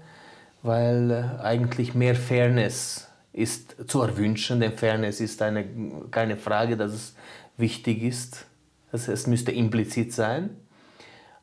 weil 0.63 1.11
äh, 1.11 1.43
eigentlich 1.43 1.95
mehr 1.95 2.15
Fairness 2.15 3.08
ist 3.33 3.77
zu 3.89 4.03
erwünschen, 4.03 4.61
denn 4.61 4.73
Fairness 4.73 5.21
ist 5.21 5.41
eine, 5.43 5.65
keine 6.11 6.37
Frage, 6.37 6.77
dass 6.77 6.93
es 6.93 7.15
wichtig 7.57 8.03
ist. 8.03 8.47
Also 8.91 9.13
es 9.13 9.27
müsste 9.27 9.53
implizit 9.53 10.13
sein. 10.13 10.57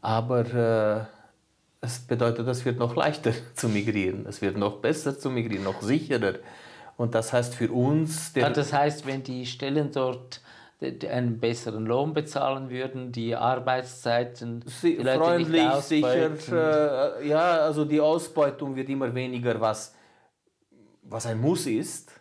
Aber 0.01 1.10
es 1.82 2.00
bedeutet, 2.00 2.48
es 2.48 2.65
wird 2.65 2.80
noch 2.80 2.96
leichter 2.96 3.32
zu 3.56 3.70
migrieren, 3.70 4.25
es 4.27 4.42
wird 4.42 4.58
noch 4.58 4.77
besser 4.77 5.18
zu 5.18 5.30
migrieren, 5.30 5.63
noch 5.63 5.82
sicherer. 5.82 6.36
Und 6.98 7.13
das 7.13 7.34
heißt 7.34 7.56
für 7.56 7.72
uns. 7.72 8.32
Ja, 8.36 8.50
das 8.50 8.72
heißt, 8.72 9.06
wenn 9.06 9.24
die 9.24 9.46
Stellen 9.46 9.92
dort 9.92 10.42
einen 10.82 11.39
besseren 11.39 11.86
Lohn 11.86 12.13
bezahlen 12.13 12.70
würden, 12.70 13.12
die 13.12 13.36
Arbeitszeiten 13.36 14.63
die 14.84 14.96
Leute 14.98 15.20
freundlich, 15.20 15.72
sicher. 15.82 17.20
Äh, 17.22 17.27
ja, 17.27 17.60
also 17.60 17.86
die 17.86 18.00
Ausbeutung 18.00 18.75
wird 18.75 18.89
immer 18.89 19.13
weniger, 19.15 19.60
was, 19.60 19.95
was 21.05 21.25
ein 21.25 21.39
Muss 21.39 21.65
ist. 21.65 22.12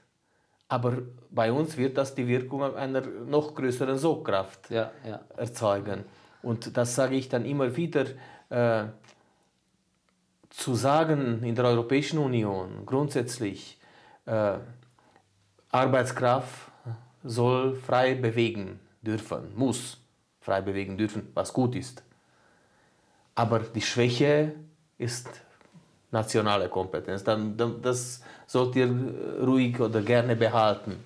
Aber 0.68 0.98
bei 1.30 1.52
uns 1.52 1.76
wird 1.76 1.98
das 1.98 2.14
die 2.14 2.26
Wirkung 2.26 2.62
einer 2.74 3.02
noch 3.02 3.54
größeren 3.54 3.98
Sogkraft 3.98 4.70
ja, 4.70 4.90
ja. 5.06 5.20
erzeugen. 5.36 6.04
Und 6.42 6.76
das 6.76 6.94
sage 6.94 7.16
ich 7.16 7.28
dann 7.28 7.44
immer 7.44 7.76
wieder. 7.76 8.06
Äh, 8.48 8.86
zu 10.54 10.74
sagen 10.74 11.42
in 11.42 11.54
der 11.54 11.64
Europäischen 11.64 12.18
Union 12.18 12.86
grundsätzlich, 12.86 13.76
äh, 14.24 14.58
Arbeitskraft 15.70 16.70
soll 17.24 17.74
frei 17.74 18.14
bewegen 18.14 18.78
dürfen, 19.02 19.54
muss 19.56 19.98
frei 20.40 20.60
bewegen 20.60 20.96
dürfen, 20.96 21.28
was 21.34 21.52
gut 21.52 21.74
ist. 21.74 22.04
Aber 23.34 23.58
die 23.58 23.80
Schwäche 23.80 24.54
ist 24.96 25.28
nationale 26.14 26.68
Kompetenz. 26.68 27.22
Dann, 27.24 27.56
dann, 27.56 27.82
das 27.82 28.22
sollt 28.46 28.74
ihr 28.76 28.88
ruhig 29.42 29.78
oder 29.80 30.00
gerne 30.00 30.34
behalten. 30.36 30.96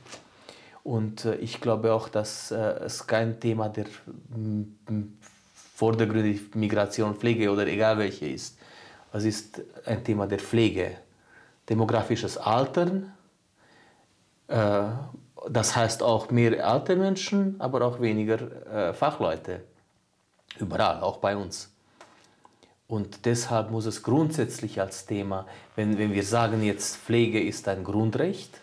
Und 0.84 1.24
äh, 1.24 1.34
ich 1.36 1.60
glaube 1.60 1.92
auch, 1.92 2.08
dass 2.08 2.50
äh, 2.50 2.56
es 2.86 3.06
kein 3.06 3.40
Thema 3.40 3.68
der 3.68 3.86
vordergründig 5.74 6.54
Migration, 6.54 7.14
Pflege 7.14 7.50
oder 7.50 7.66
egal 7.66 7.98
welche 7.98 8.26
ist. 8.26 8.58
Es 9.12 9.24
ist 9.24 9.62
ein 9.86 10.04
Thema 10.04 10.26
der 10.26 10.38
Pflege. 10.38 10.96
Demografisches 11.68 12.36
Altern, 12.38 13.12
äh, 14.48 14.82
das 15.48 15.76
heißt 15.76 16.02
auch 16.02 16.30
mehr 16.30 16.66
alte 16.66 16.96
Menschen, 16.96 17.56
aber 17.60 17.82
auch 17.82 18.00
weniger 18.00 18.92
Fachleute. 18.92 19.60
Überall, 20.58 21.00
auch 21.00 21.18
bei 21.18 21.36
uns. 21.36 21.70
Und 22.88 23.26
deshalb 23.26 23.70
muss 23.70 23.84
es 23.84 24.02
grundsätzlich 24.02 24.80
als 24.80 25.04
Thema, 25.04 25.46
wenn, 25.76 25.98
wenn 25.98 26.14
wir 26.14 26.24
sagen 26.24 26.62
jetzt 26.62 26.96
Pflege 26.96 27.40
ist 27.40 27.68
ein 27.68 27.84
Grundrecht, 27.84 28.60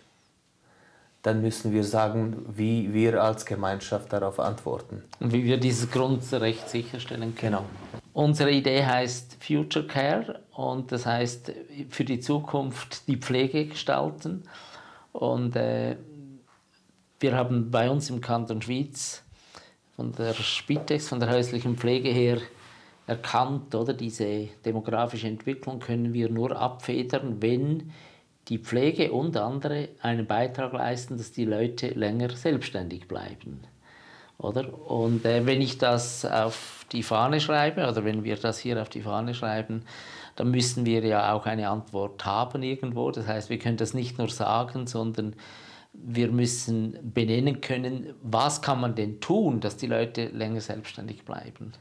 dann 1.21 1.41
müssen 1.41 1.71
wir 1.71 1.83
sagen, 1.83 2.43
wie 2.55 2.91
wir 2.91 3.21
als 3.21 3.45
Gemeinschaft 3.45 4.11
darauf 4.13 4.39
antworten. 4.39 5.03
Und 5.19 5.31
wie 5.31 5.43
wir 5.43 5.57
dieses 5.57 5.89
Grundrecht 5.89 6.69
sicherstellen 6.69 7.35
können. 7.35 7.53
Genau. 7.53 7.65
Unsere 8.13 8.51
Idee 8.51 8.83
heißt 8.83 9.37
Future 9.43 9.85
Care 9.85 10.39
und 10.53 10.91
das 10.91 11.05
heißt 11.05 11.51
für 11.89 12.05
die 12.05 12.19
Zukunft 12.19 13.07
die 13.07 13.17
Pflege 13.17 13.67
gestalten. 13.67 14.43
Und 15.13 15.55
äh, 15.55 15.97
wir 17.19 17.35
haben 17.35 17.69
bei 17.69 17.89
uns 17.89 18.09
im 18.09 18.21
Kanton 18.21 18.61
Schwyz 18.61 19.21
von 19.95 20.11
der 20.13 20.33
Spitex, 20.33 21.09
von 21.09 21.19
der 21.19 21.29
häuslichen 21.29 21.77
Pflege 21.77 22.09
her 22.09 22.39
erkannt, 23.07 23.75
oder 23.75 23.93
diese 23.93 24.49
demografische 24.65 25.27
Entwicklung 25.27 25.79
können 25.79 26.13
wir 26.13 26.29
nur 26.29 26.59
abfedern, 26.59 27.41
wenn 27.41 27.91
die 28.47 28.59
Pflege 28.59 29.11
und 29.11 29.37
andere 29.37 29.89
einen 30.01 30.27
Beitrag 30.27 30.73
leisten, 30.73 31.17
dass 31.17 31.31
die 31.31 31.45
Leute 31.45 31.87
länger 31.89 32.29
selbstständig 32.29 33.07
bleiben. 33.07 33.61
Oder? 34.37 34.89
Und 34.89 35.25
äh, 35.25 35.45
wenn 35.45 35.61
ich 35.61 35.77
das 35.77 36.25
auf 36.25 36.85
die 36.91 37.03
Fahne 37.03 37.39
schreibe, 37.39 37.87
oder 37.87 38.03
wenn 38.03 38.23
wir 38.23 38.35
das 38.35 38.59
hier 38.59 38.81
auf 38.81 38.89
die 38.89 39.01
Fahne 39.01 39.33
schreiben, 39.33 39.83
dann 40.35 40.51
müssen 40.51 40.85
wir 40.85 41.03
ja 41.05 41.33
auch 41.33 41.45
eine 41.45 41.69
Antwort 41.69 42.25
haben 42.25 42.61
irgendwo. 42.61 43.09
Das 43.11 43.27
heißt, 43.27 43.49
wir 43.49 43.57
können 43.57 43.77
das 43.77 43.93
nicht 43.93 44.17
nur 44.17 44.29
sagen, 44.29 44.85
sondern 44.85 45.35
wir 45.93 46.29
müssen 46.29 46.97
benennen 47.13 47.61
können, 47.61 48.13
was 48.21 48.61
kann 48.61 48.81
man 48.81 48.95
denn 48.95 49.21
tun, 49.21 49.61
dass 49.61 49.77
die 49.77 49.87
Leute 49.87 50.27
länger 50.27 50.59
selbstständig 50.59 51.23
bleiben. 51.23 51.71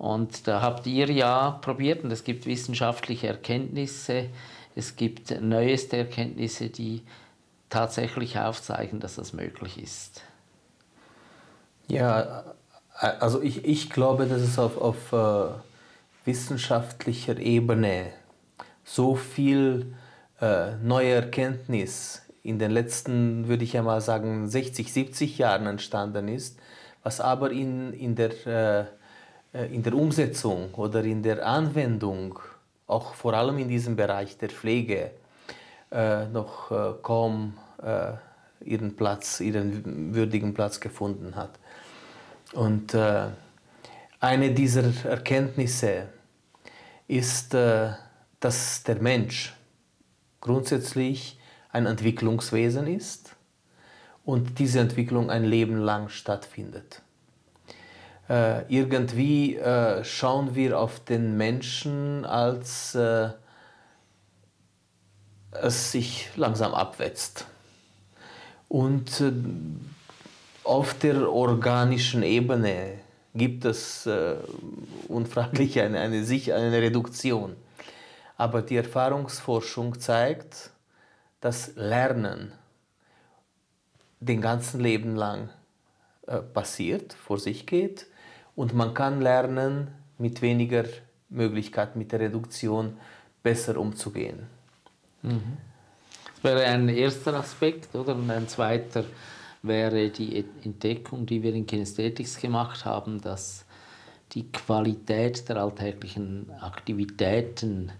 Und 0.00 0.48
da 0.48 0.62
habt 0.62 0.86
ihr 0.86 1.10
ja 1.10 1.50
probiert, 1.60 2.04
und 2.04 2.10
es 2.10 2.24
gibt 2.24 2.46
wissenschaftliche 2.46 3.26
Erkenntnisse, 3.26 4.30
es 4.74 4.96
gibt 4.96 5.38
neueste 5.42 5.98
Erkenntnisse, 5.98 6.70
die 6.70 7.02
tatsächlich 7.68 8.38
aufzeigen, 8.38 8.98
dass 8.98 9.16
das 9.16 9.34
möglich 9.34 9.76
ist. 9.76 10.22
Ja, 11.86 12.44
also 12.94 13.42
ich, 13.42 13.66
ich 13.66 13.90
glaube, 13.90 14.24
dass 14.24 14.40
es 14.40 14.58
auf, 14.58 14.80
auf 14.80 15.12
äh, 15.12 15.52
wissenschaftlicher 16.24 17.36
Ebene 17.36 18.06
so 18.84 19.16
viel 19.16 19.92
äh, 20.40 20.76
neue 20.76 21.12
Erkenntnis 21.12 22.22
in 22.42 22.58
den 22.58 22.70
letzten, 22.70 23.48
würde 23.48 23.64
ich 23.64 23.74
ja 23.74 23.82
mal 23.82 24.00
sagen, 24.00 24.48
60, 24.48 24.90
70 24.90 25.36
Jahren 25.36 25.66
entstanden 25.66 26.28
ist, 26.28 26.58
was 27.02 27.20
aber 27.20 27.50
in, 27.50 27.92
in, 27.92 28.14
der, 28.14 28.46
äh, 28.46 28.86
in 29.52 29.82
der 29.82 29.94
Umsetzung 29.94 30.72
oder 30.74 31.02
in 31.02 31.22
der 31.22 31.46
Anwendung, 31.46 32.38
auch 32.86 33.14
vor 33.14 33.34
allem 33.34 33.58
in 33.58 33.68
diesem 33.68 33.96
Bereich 33.96 34.38
der 34.38 34.50
Pflege, 34.50 35.10
äh, 35.90 36.26
noch 36.26 36.70
äh, 36.70 36.94
kaum 37.02 37.54
äh, 37.82 38.12
ihren 38.64 38.94
Platz, 38.94 39.40
ihren 39.40 40.14
würdigen 40.14 40.54
Platz 40.54 40.78
gefunden 40.78 41.34
hat. 41.34 41.58
Und 42.52 42.94
äh, 42.94 43.28
eine 44.20 44.52
dieser 44.52 44.84
Erkenntnisse 45.04 46.08
ist, 47.08 47.54
dass 47.54 48.82
der 48.84 49.02
Mensch 49.02 49.56
grundsätzlich 50.40 51.40
ein 51.72 51.86
Entwicklungswesen 51.86 52.86
ist 52.86 53.34
und 54.24 54.58
diese 54.58 54.78
Entwicklung 54.78 55.30
ein 55.30 55.42
Leben 55.42 55.78
lang 55.78 56.08
stattfindet. 56.08 57.02
Äh, 58.30 58.62
irgendwie 58.68 59.56
äh, 59.56 60.04
schauen 60.04 60.54
wir 60.54 60.78
auf 60.78 61.00
den 61.00 61.36
Menschen, 61.36 62.24
als 62.24 62.94
äh, 62.94 63.30
es 65.50 65.90
sich 65.90 66.28
langsam 66.36 66.72
abwetzt. 66.72 67.46
Und 68.68 69.20
äh, 69.20 69.32
auf 70.62 70.94
der 70.94 71.28
organischen 71.28 72.22
Ebene 72.22 73.00
gibt 73.34 73.64
es 73.64 74.06
äh, 74.06 74.36
unfraglich 75.08 75.80
eine, 75.80 75.98
eine, 75.98 76.18
eine 76.18 76.82
Reduktion. 76.82 77.56
Aber 78.36 78.62
die 78.62 78.76
Erfahrungsforschung 78.76 79.98
zeigt, 79.98 80.70
dass 81.40 81.72
Lernen 81.74 82.52
den 84.20 84.40
ganzen 84.40 84.78
Leben 84.78 85.16
lang 85.16 85.48
äh, 86.28 86.36
passiert, 86.36 87.12
vor 87.12 87.40
sich 87.40 87.66
geht 87.66 88.06
und 88.60 88.74
man 88.74 88.92
kann 88.92 89.22
lernen, 89.22 89.88
mit 90.18 90.42
weniger 90.42 90.84
Möglichkeit, 91.30 91.96
mit 91.96 92.12
der 92.12 92.20
Reduktion 92.20 92.98
besser 93.42 93.78
umzugehen. 93.78 94.40
Mhm. 95.22 95.56
Das 96.34 96.44
wäre 96.44 96.64
ein 96.64 96.90
erster 96.90 97.32
Aspekt, 97.32 97.94
oder? 97.94 98.14
Und 98.14 98.30
ein 98.30 98.48
zweiter 98.48 99.04
wäre 99.62 100.10
die 100.10 100.44
Entdeckung, 100.62 101.24
die 101.24 101.42
wir 101.42 101.54
in 101.54 101.66
Kinesthetics 101.66 102.38
gemacht 102.38 102.84
haben, 102.84 103.22
dass 103.22 103.64
die 104.32 104.52
Qualität 104.52 105.48
der 105.48 105.56
alltäglichen 105.56 106.50
Aktivitäten 106.60 107.90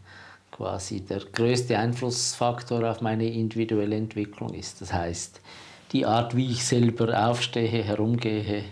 quasi 0.51 1.01
der 1.01 1.21
größte 1.21 1.79
Einflussfaktor 1.79 2.85
auf 2.91 3.01
meine 3.01 3.27
individuelle 3.27 3.97
Entwicklung 3.97 4.53
ist. 4.53 4.83
Das 4.83 4.93
heißt, 4.93 5.41
die 5.93 6.05
Art, 6.05 6.37
wie 6.37 6.51
ich 6.51 6.67
selber 6.67 7.29
aufstehe, 7.31 7.83
herumgehe, 7.83 8.65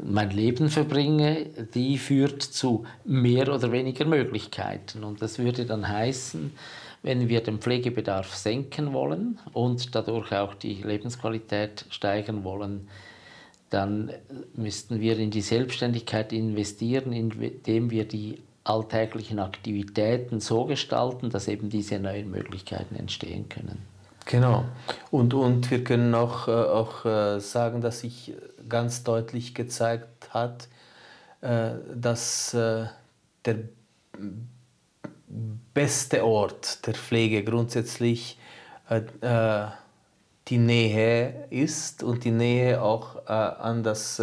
mein 0.00 0.30
Leben 0.30 0.68
verbringe, 0.68 1.46
die 1.74 1.98
führt 1.98 2.42
zu 2.42 2.84
mehr 3.04 3.52
oder 3.52 3.72
weniger 3.72 4.04
Möglichkeiten. 4.04 5.04
Und 5.04 5.20
das 5.20 5.38
würde 5.38 5.66
dann 5.66 5.88
heißen, 5.88 6.52
wenn 7.02 7.28
wir 7.28 7.42
den 7.42 7.58
Pflegebedarf 7.58 8.34
senken 8.34 8.92
wollen 8.92 9.38
und 9.52 9.94
dadurch 9.94 10.32
auch 10.32 10.54
die 10.54 10.74
Lebensqualität 10.74 11.84
steigern 11.90 12.44
wollen, 12.44 12.88
dann 13.70 14.12
müssten 14.54 15.00
wir 15.00 15.18
in 15.18 15.30
die 15.30 15.40
Selbstständigkeit 15.40 16.32
investieren, 16.32 17.12
indem 17.12 17.90
wir 17.90 18.06
die 18.06 18.42
alltäglichen 18.64 19.38
Aktivitäten 19.38 20.40
so 20.40 20.66
gestalten, 20.66 21.30
dass 21.30 21.48
eben 21.48 21.68
diese 21.68 21.98
neuen 21.98 22.30
Möglichkeiten 22.30 22.94
entstehen 22.94 23.48
können. 23.48 23.91
Genau. 24.24 24.64
Und, 25.10 25.34
und 25.34 25.70
wir 25.70 25.84
können 25.84 26.14
auch, 26.14 26.48
äh, 26.48 26.52
auch 26.52 27.04
äh, 27.04 27.40
sagen, 27.40 27.80
dass 27.80 28.00
sich 28.00 28.34
ganz 28.68 29.04
deutlich 29.04 29.54
gezeigt 29.54 30.32
hat, 30.32 30.68
äh, 31.40 31.72
dass 31.94 32.52
der 32.52 33.56
beste 35.74 36.24
Ort 36.24 36.86
der 36.86 36.94
Pflege 36.94 37.42
grundsätzlich 37.42 38.38
die 40.48 40.58
Nähe 40.58 41.46
ist 41.48 42.02
und 42.02 42.24
die 42.24 42.30
Nähe 42.30 42.82
auch 42.82 43.26
an 43.26 43.82
das 43.82 44.22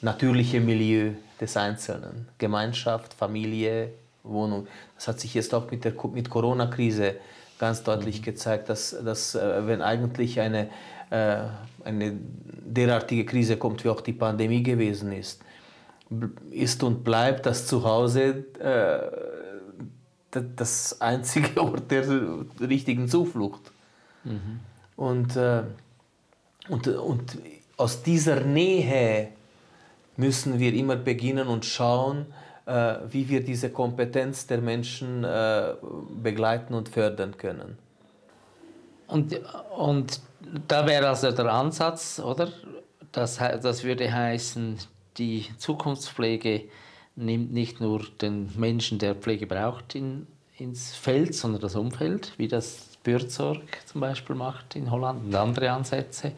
natürliche 0.00 0.60
Milieu 0.60 1.12
des 1.38 1.58
Einzelnen. 1.58 2.28
Gemeinschaft, 2.38 3.12
Familie, 3.12 3.92
Wohnung. 4.22 4.66
Das 4.94 5.08
hat 5.08 5.20
sich 5.20 5.34
jetzt 5.34 5.52
auch 5.52 5.70
mit 5.70 5.84
der 5.84 5.92
mit 6.10 6.30
Corona-Krise 6.30 7.16
ganz 7.60 7.82
deutlich 7.84 8.20
mhm. 8.20 8.24
gezeigt, 8.24 8.68
dass, 8.70 8.96
dass 9.04 9.34
äh, 9.34 9.66
wenn 9.66 9.82
eigentlich 9.82 10.40
eine, 10.40 10.70
äh, 11.10 11.42
eine 11.84 12.18
derartige 12.64 13.26
Krise 13.26 13.58
kommt, 13.58 13.84
wie 13.84 13.90
auch 13.90 14.00
die 14.00 14.14
Pandemie 14.14 14.62
gewesen 14.62 15.12
ist, 15.12 15.42
ist 16.50 16.82
und 16.82 17.04
bleibt 17.04 17.46
das 17.46 17.66
Zuhause 17.66 18.44
äh, 18.58 20.40
das 20.56 21.00
einzige 21.00 21.60
Ort 21.62 21.90
der 21.90 22.04
richtigen 22.60 23.08
Zuflucht. 23.08 23.70
Mhm. 24.24 24.60
Und, 24.96 25.36
und, 26.68 26.86
und 26.88 27.38
aus 27.76 28.02
dieser 28.02 28.40
Nähe 28.40 29.28
müssen 30.16 30.58
wir 30.58 30.74
immer 30.74 30.96
beginnen 30.96 31.48
und 31.48 31.64
schauen, 31.64 32.26
wie 32.66 33.28
wir 33.28 33.42
diese 33.42 33.70
Kompetenz 33.70 34.46
der 34.46 34.60
Menschen 34.60 35.24
äh, 35.24 35.74
begleiten 36.22 36.74
und 36.74 36.88
fördern 36.88 37.36
können. 37.36 37.78
Und, 39.08 39.40
und 39.76 40.20
da 40.68 40.86
wäre 40.86 41.08
also 41.08 41.30
der 41.32 41.52
Ansatz, 41.52 42.20
oder? 42.20 42.48
Das, 43.12 43.38
das 43.38 43.82
würde 43.82 44.12
heißen, 44.12 44.78
die 45.18 45.46
Zukunftspflege 45.58 46.68
nimmt 47.16 47.52
nicht 47.52 47.80
nur 47.80 48.04
den 48.20 48.50
Menschen, 48.56 48.98
der 48.98 49.16
Pflege 49.16 49.46
braucht, 49.46 49.94
in, 49.94 50.26
ins 50.56 50.94
Feld, 50.94 51.34
sondern 51.34 51.60
das 51.60 51.74
Umfeld, 51.74 52.32
wie 52.36 52.46
das 52.46 52.89
Bürzorg 53.02 53.62
zum 53.86 54.00
Beispiel 54.00 54.36
macht 54.36 54.76
in 54.76 54.90
Holland 54.90 55.24
und 55.24 55.34
andere 55.34 55.70
Ansätze. 55.70 56.32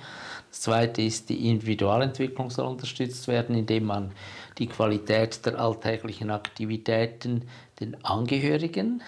Das 0.48 0.60
zweite 0.60 1.02
ist, 1.02 1.28
die 1.28 1.48
Individualentwicklung 1.48 2.50
soll 2.50 2.66
unterstützt 2.66 3.26
werden, 3.26 3.56
indem 3.56 3.86
man 3.86 4.12
die 4.58 4.68
Qualität 4.68 5.44
der 5.44 5.58
alltäglichen 5.58 6.30
Aktivitäten 6.30 7.48
den 7.80 8.04
Angehörigen, 8.04 9.02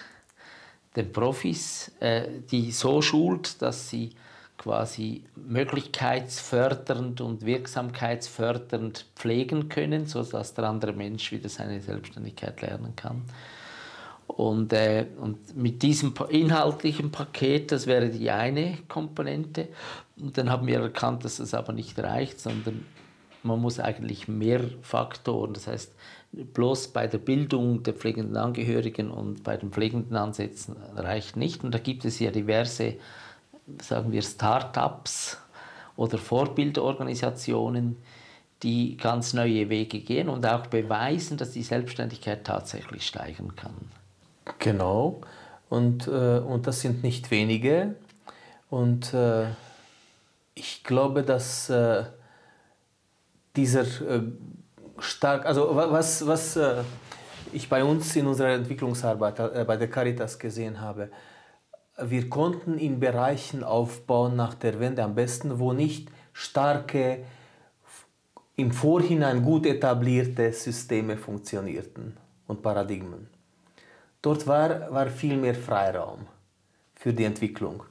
den 0.95 1.11
Profis, 1.11 1.91
äh, 1.99 2.27
die 2.51 2.71
so 2.71 3.01
schult, 3.01 3.61
dass 3.61 3.89
sie 3.89 4.11
quasi 4.57 5.23
möglichkeitsfördernd 5.35 7.21
und 7.21 7.45
wirksamkeitsfördernd 7.45 9.05
pflegen 9.15 9.69
können, 9.69 10.07
sodass 10.07 10.53
der 10.53 10.65
andere 10.65 10.93
Mensch 10.93 11.31
wieder 11.31 11.49
seine 11.49 11.81
Selbstständigkeit 11.81 12.61
lernen 12.61 12.95
kann. 12.95 13.23
Und, 14.27 14.73
äh, 14.73 15.05
und 15.19 15.55
mit 15.55 15.81
diesem 15.81 16.13
inhaltlichen 16.29 17.11
Paket, 17.11 17.71
das 17.71 17.87
wäre 17.87 18.09
die 18.09 18.29
eine 18.31 18.79
Komponente. 18.87 19.69
Und 20.19 20.37
dann 20.37 20.49
haben 20.49 20.67
wir 20.67 20.79
erkannt, 20.79 21.23
dass 21.23 21.37
das 21.37 21.53
aber 21.53 21.73
nicht 21.73 21.97
reicht, 21.99 22.39
sondern 22.39 22.85
man 23.43 23.61
muss 23.61 23.79
eigentlich 23.79 24.27
mehr 24.27 24.61
Faktoren, 24.81 25.53
das 25.53 25.67
heißt, 25.67 25.93
bloß 26.31 26.89
bei 26.89 27.07
der 27.07 27.19
Bildung 27.19 27.83
der 27.83 27.93
pflegenden 27.93 28.35
Angehörigen 28.35 29.09
und 29.09 29.43
bei 29.43 29.55
den 29.55 29.71
pflegenden 29.71 30.17
Ansätzen 30.17 30.75
reicht 30.95 31.37
nicht. 31.37 31.63
Und 31.63 31.73
da 31.73 31.79
gibt 31.79 32.03
es 32.05 32.19
ja 32.19 32.31
diverse, 32.31 32.95
sagen 33.81 34.11
wir, 34.11 34.21
Start-ups 34.21 35.37
oder 35.95 36.17
Vorbildorganisationen, 36.17 37.97
die 38.63 38.97
ganz 38.97 39.33
neue 39.33 39.69
Wege 39.69 39.99
gehen 39.99 40.27
und 40.27 40.45
auch 40.45 40.67
beweisen, 40.67 41.37
dass 41.37 41.51
die 41.51 41.63
Selbstständigkeit 41.63 42.45
tatsächlich 42.45 43.05
steigern 43.05 43.55
kann. 43.55 43.75
Genau, 44.59 45.21
und, 45.69 46.07
äh, 46.07 46.39
und 46.39 46.67
das 46.67 46.81
sind 46.81 47.03
nicht 47.03 47.31
wenige. 47.31 47.95
Und 48.69 49.13
äh, 49.13 49.47
ich 50.53 50.83
glaube, 50.83 51.23
dass 51.23 51.69
äh, 51.69 52.03
dieser 53.55 53.81
äh, 53.81 54.21
stark, 54.99 55.45
also 55.45 55.75
was, 55.75 56.25
was 56.25 56.55
äh, 56.55 56.83
ich 57.53 57.69
bei 57.69 57.83
uns 57.83 58.15
in 58.15 58.27
unserer 58.27 58.49
Entwicklungsarbeit 58.49 59.39
äh, 59.39 59.65
bei 59.65 59.77
der 59.77 59.89
Caritas 59.89 60.39
gesehen 60.39 60.81
habe, 60.81 61.09
wir 61.97 62.29
konnten 62.29 62.77
in 62.77 62.99
Bereichen 62.99 63.63
aufbauen 63.63 64.35
nach 64.35 64.53
der 64.53 64.79
Wende 64.79 65.03
am 65.03 65.15
besten, 65.15 65.59
wo 65.59 65.71
nicht 65.71 66.09
starke, 66.33 67.23
im 68.57 68.71
Vorhinein 68.71 69.43
gut 69.43 69.65
etablierte 69.65 70.51
Systeme 70.51 71.17
funktionierten 71.17 72.17
und 72.47 72.61
Paradigmen. 72.61 73.34
Dort 74.25 74.47
war, 74.47 74.91
war 74.91 75.05
viel 75.05 75.37
mehr 75.37 75.53
Freiraum, 75.53 76.25
für 76.95 77.13
die 77.13 77.25
Entwicklung. 77.25 77.83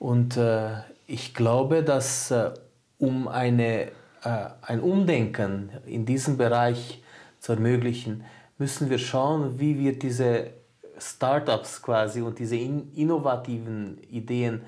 Und 0.00 0.36
äh, 0.36 0.70
ich 1.06 1.32
glaube, 1.32 1.84
dass 1.84 2.32
äh, 2.32 2.50
um 2.98 3.28
eine, 3.28 3.92
äh, 4.24 4.46
ein 4.62 4.80
Umdenken 4.80 5.70
in 5.86 6.04
diesem 6.06 6.36
Bereich 6.36 7.00
zu 7.38 7.52
ermöglichen, 7.52 8.24
müssen 8.58 8.90
wir 8.90 8.98
schauen, 8.98 9.60
wie 9.60 9.78
wir 9.78 9.96
diese 9.96 10.48
Startups 10.98 11.80
quasi 11.80 12.20
und 12.20 12.40
diese 12.40 12.56
in 12.56 12.92
innovativen 12.96 14.02
Ideen 14.10 14.62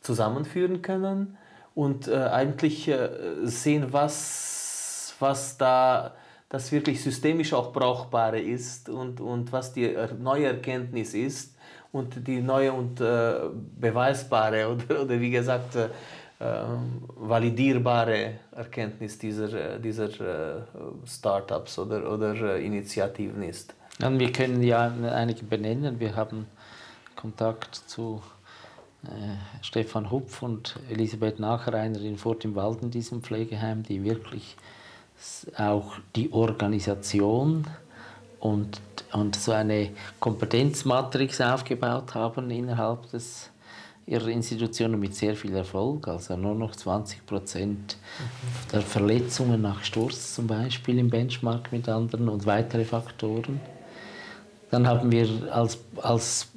zusammenführen 0.00 0.82
können 0.82 1.38
und 1.76 2.08
äh, 2.08 2.16
eigentlich 2.16 2.88
äh, 2.88 3.10
sehen, 3.44 3.92
was, 3.92 5.14
was 5.20 5.56
da 5.56 6.16
das 6.48 6.72
wirklich 6.72 7.02
systemisch 7.02 7.52
auch 7.52 7.72
Brauchbare 7.72 8.40
ist 8.40 8.88
und, 8.88 9.20
und 9.20 9.52
was 9.52 9.72
die 9.72 9.94
neue 10.18 10.46
Erkenntnis 10.46 11.14
ist 11.14 11.54
und 11.92 12.26
die 12.26 12.40
neue 12.40 12.72
und 12.72 13.00
äh, 13.00 13.34
beweisbare 13.78 14.68
oder, 14.72 15.02
oder 15.02 15.20
wie 15.20 15.30
gesagt 15.30 15.76
äh, 15.76 15.88
ähm, 16.40 17.02
validierbare 17.16 18.34
Erkenntnis 18.52 19.18
dieser, 19.18 19.74
äh, 19.74 19.80
dieser 19.80 20.08
äh, 20.08 20.62
Startups 21.04 21.80
oder, 21.80 22.08
oder 22.12 22.34
äh, 22.34 22.64
Initiativen 22.64 23.42
ist. 23.42 23.74
Ja, 23.98 24.16
wir 24.16 24.30
können 24.30 24.62
ja 24.62 24.92
einige 25.12 25.42
benennen. 25.42 25.98
Wir 25.98 26.14
haben 26.14 26.46
Kontakt 27.16 27.74
zu 27.74 28.22
äh, 29.02 29.08
Stefan 29.62 30.12
Hupf 30.12 30.40
und 30.40 30.78
Elisabeth 30.88 31.40
Nachreiner 31.40 32.00
in 32.00 32.16
Furt 32.16 32.44
im 32.44 32.54
Wald 32.54 32.82
in 32.82 32.92
diesem 32.92 33.20
Pflegeheim, 33.20 33.82
die 33.82 34.04
wirklich 34.04 34.56
auch 35.56 35.94
die 36.14 36.32
Organisation 36.32 37.66
und, 38.40 38.80
und 39.12 39.36
so 39.36 39.52
eine 39.52 39.90
Kompetenzmatrix 40.20 41.40
aufgebaut 41.40 42.14
haben 42.14 42.50
innerhalb 42.50 43.10
des, 43.10 43.50
ihrer 44.06 44.28
Institutionen 44.28 44.98
mit 44.98 45.14
sehr 45.14 45.34
viel 45.34 45.54
Erfolg. 45.54 46.06
Also 46.08 46.36
nur 46.36 46.54
noch 46.54 46.74
20 46.74 47.26
Prozent 47.26 47.96
der 48.72 48.82
Verletzungen 48.82 49.60
nach 49.62 49.82
Sturz 49.82 50.34
zum 50.34 50.46
Beispiel 50.46 50.98
im 50.98 51.10
Benchmark 51.10 51.72
mit 51.72 51.88
anderen 51.88 52.28
und 52.28 52.46
weitere 52.46 52.84
Faktoren. 52.84 53.60
Dann 54.70 54.86
haben 54.86 55.10
wir 55.10 55.28
als, 55.50 55.78
als 55.96 56.48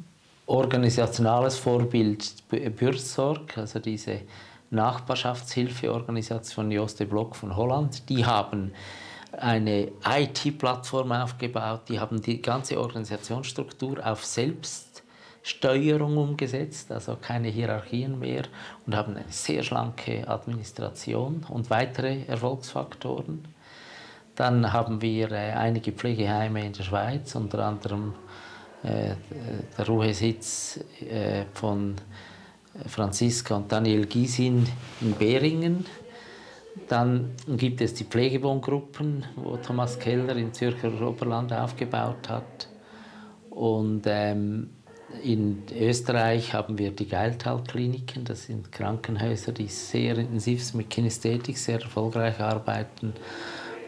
organisationales 0.46 1.58
Vorbild 1.58 2.34
Bürsorg, 2.76 3.58
also 3.58 3.80
diese 3.80 4.20
Nachbarschaftshilfeorganisation 4.72 6.72
Joste 6.72 7.06
Block 7.06 7.36
von 7.36 7.56
Holland. 7.56 8.10
Die 8.10 8.26
haben 8.26 8.72
eine 9.38 9.92
IT-Plattform 10.06 11.12
aufgebaut, 11.12 11.82
die 11.90 12.00
haben 12.00 12.22
die 12.22 12.42
ganze 12.42 12.80
Organisationsstruktur 12.80 14.06
auf 14.06 14.26
Selbststeuerung 14.26 16.18
umgesetzt, 16.18 16.92
also 16.92 17.16
keine 17.16 17.50
Hierarchien 17.50 18.20
mehr 18.20 18.44
und 18.86 18.96
haben 18.96 19.16
eine 19.16 19.26
sehr 19.30 19.64
schlanke 19.64 20.28
Administration 20.28 21.46
und 21.48 21.70
weitere 21.70 22.26
Erfolgsfaktoren. 22.26 23.48
Dann 24.36 24.74
haben 24.74 25.02
wir 25.02 25.32
äh, 25.32 25.52
einige 25.52 25.92
Pflegeheime 25.92 26.66
in 26.66 26.74
der 26.74 26.84
Schweiz, 26.84 27.36
unter 27.36 27.66
anderem 27.66 28.16
äh, 28.84 29.16
der 29.78 29.88
Ruhesitz 29.88 30.80
äh, 31.02 31.46
von 31.54 31.96
Franziska 32.88 33.56
und 33.56 33.72
Daniel 33.72 34.06
Gysin 34.06 34.68
in 35.02 35.14
Beringen. 35.14 35.86
Dann 36.88 37.32
gibt 37.48 37.82
es 37.82 37.94
die 37.94 38.06
Pflegewohngruppen, 38.06 39.26
wo 39.36 39.58
Thomas 39.58 40.00
Keller 40.00 40.36
im 40.38 40.54
Zürcher 40.54 40.90
Oberland 41.02 41.52
aufgebaut 41.52 42.30
hat. 42.30 42.70
Und 43.50 44.04
ähm, 44.06 44.70
in 45.24 45.64
Österreich 45.78 46.54
haben 46.54 46.78
wir 46.78 46.92
die 46.92 47.08
Geiltal-Kliniken, 47.08 48.24
das 48.24 48.46
sind 48.46 48.72
Krankenhäuser, 48.72 49.52
die 49.52 49.68
sehr 49.68 50.18
intensiv 50.18 50.74
mit 50.74 50.90
Kinästhetik 50.90 51.58
sehr 51.58 51.82
erfolgreich 51.82 52.40
arbeiten. 52.40 53.14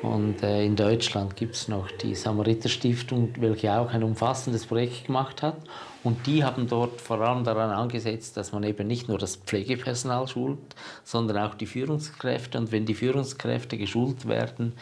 Und 0.04 0.44
äh, 0.44 0.66
in 0.66 0.76
Deutschland 0.76 1.38
gibt 1.38 1.56
es 1.56 1.70
noch 1.70 1.90
die 1.90 2.14
Samariter-Stiftung, 2.14 3.34
welche 3.40 3.74
auch 3.74 3.90
ein 3.90 4.04
umfassendes 4.04 4.66
Projekt 4.66 5.06
gemacht 5.06 5.42
hat. 5.42 5.56
Und 6.04 6.28
die 6.28 6.44
haben 6.44 6.68
dort 6.68 7.00
vor 7.00 7.22
allem 7.22 7.46
daran 7.46 7.70
angesetzt, 7.70 8.36
dass 8.36 8.52
man 8.52 8.64
eben 8.64 8.86
nicht 8.86 9.08
nur 9.08 9.18
das 9.18 9.38
Pflegepersonal 9.38 10.28
schult, 10.28 10.76
sondern 11.06 11.38
auch 11.38 11.56
die 11.56 11.66
Führungskräfte. 11.66 12.58
Und 12.58 12.74
wenn 12.74 12.86
die 12.86 12.96
Führungskräfte 12.96 13.78
geschult 13.78 14.28
werden, 14.28 14.74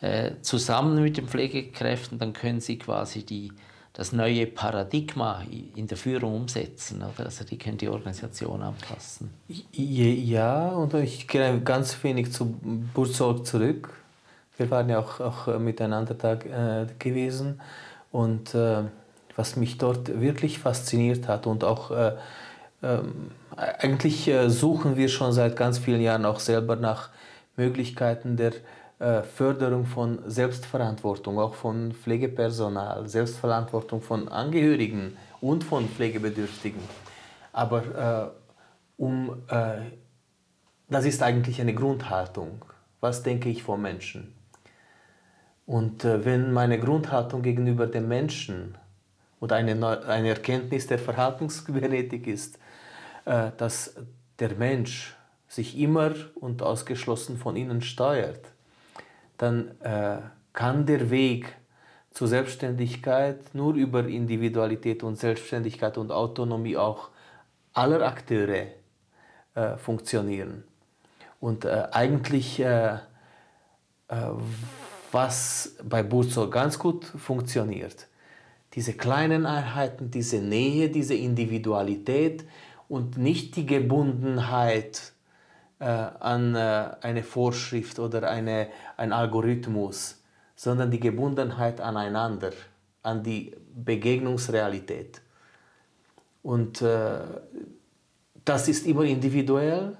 äh, 0.00 0.34
zusammen 0.42 1.02
mit 1.02 1.16
den 1.16 1.26
Pflegekräften, 1.26 2.20
dann 2.20 2.32
können 2.32 2.60
sie 2.60 2.78
quasi 2.78 3.24
die, 3.24 3.50
das 3.92 4.12
neue 4.12 4.46
Paradigma 4.46 5.42
in 5.74 5.88
der 5.88 5.96
Führung 5.96 6.36
umsetzen. 6.36 7.02
Oder? 7.02 7.24
Also 7.26 7.44
die 7.44 7.58
können 7.58 7.78
die 7.78 7.88
Organisation 7.88 8.62
anpassen. 8.62 9.30
Ja, 9.72 10.68
und 10.68 10.94
ich 10.94 11.26
gehe 11.26 11.60
ganz 11.62 12.00
wenig 12.04 12.30
zu 12.30 12.54
Burzog 12.94 13.44
zurück 13.44 14.01
wir 14.62 14.70
waren 14.70 14.88
ja 14.88 15.00
auch, 15.00 15.20
auch 15.20 15.48
äh, 15.48 15.58
miteinander 15.58 16.14
da 16.14 16.34
äh, 16.34 16.86
gewesen 16.98 17.60
und 18.12 18.54
äh, 18.54 18.84
was 19.34 19.56
mich 19.56 19.78
dort 19.78 20.20
wirklich 20.20 20.58
fasziniert 20.58 21.26
hat 21.26 21.46
und 21.46 21.64
auch 21.64 21.90
äh, 21.90 22.12
ähm, 22.82 23.32
eigentlich 23.56 24.28
äh, 24.28 24.48
suchen 24.48 24.96
wir 24.96 25.08
schon 25.08 25.32
seit 25.32 25.56
ganz 25.56 25.78
vielen 25.78 26.00
Jahren 26.00 26.24
auch 26.24 26.38
selber 26.38 26.76
nach 26.76 27.10
Möglichkeiten 27.56 28.36
der 28.36 28.52
äh, 28.98 29.22
Förderung 29.22 29.84
von 29.84 30.20
Selbstverantwortung, 30.26 31.38
auch 31.38 31.54
von 31.54 31.92
Pflegepersonal, 31.92 33.08
Selbstverantwortung 33.08 34.00
von 34.00 34.28
Angehörigen 34.28 35.16
und 35.40 35.64
von 35.64 35.88
Pflegebedürftigen. 35.88 36.80
Aber 37.52 38.32
um, 38.96 39.42
das 40.88 41.04
ist 41.04 41.22
eigentlich 41.22 41.60
eine 41.60 41.74
Grundhaltung. 41.74 42.64
Was 43.00 43.22
denke 43.22 43.50
ich 43.50 43.62
vom 43.62 43.82
Menschen? 43.82 44.32
Und 45.66 46.04
äh, 46.04 46.24
wenn 46.24 46.52
meine 46.52 46.78
Grundhaltung 46.78 47.42
gegenüber 47.42 47.86
dem 47.86 48.08
Menschen 48.08 48.76
und 49.40 49.52
eine, 49.52 50.04
eine 50.06 50.28
Erkenntnis 50.30 50.86
der 50.86 50.98
Verhaltensgenetik 50.98 52.26
ist, 52.26 52.58
äh, 53.24 53.50
dass 53.56 53.94
der 54.38 54.54
Mensch 54.56 55.14
sich 55.48 55.78
immer 55.78 56.12
und 56.34 56.62
ausgeschlossen 56.62 57.36
von 57.36 57.56
ihnen 57.56 57.82
steuert, 57.82 58.40
dann 59.38 59.78
äh, 59.80 60.18
kann 60.52 60.86
der 60.86 61.10
Weg 61.10 61.54
zur 62.10 62.28
Selbstständigkeit 62.28 63.54
nur 63.54 63.74
über 63.74 64.06
Individualität 64.06 65.02
und 65.02 65.16
Selbstständigkeit 65.16 65.96
und 65.96 66.10
Autonomie 66.10 66.76
auch 66.76 67.08
aller 67.72 68.02
Akteure 68.06 68.66
funktionieren. 69.78 70.64
Und 71.40 71.66
eigentlich 71.66 72.62
was 75.12 75.76
bei 75.84 76.02
Buzo 76.02 76.50
ganz 76.50 76.78
gut 76.78 77.04
funktioniert. 77.04 78.08
Diese 78.74 78.94
kleinen 78.94 79.44
Einheiten, 79.44 80.10
diese 80.10 80.38
Nähe, 80.38 80.88
diese 80.88 81.14
Individualität 81.14 82.44
und 82.88 83.18
nicht 83.18 83.56
die 83.56 83.66
Gebundenheit 83.66 85.12
äh, 85.78 85.84
an 85.84 86.54
äh, 86.54 86.90
eine 87.02 87.22
Vorschrift 87.22 87.98
oder 87.98 88.28
eine, 88.30 88.68
ein 88.96 89.12
Algorithmus, 89.12 90.22
sondern 90.56 90.90
die 90.90 91.00
Gebundenheit 91.00 91.80
aneinander, 91.80 92.52
an 93.02 93.22
die 93.22 93.54
Begegnungsrealität. 93.74 95.20
Und 96.42 96.80
äh, 96.82 97.20
das 98.44 98.68
ist 98.68 98.86
immer 98.86 99.04
individuell 99.04 99.98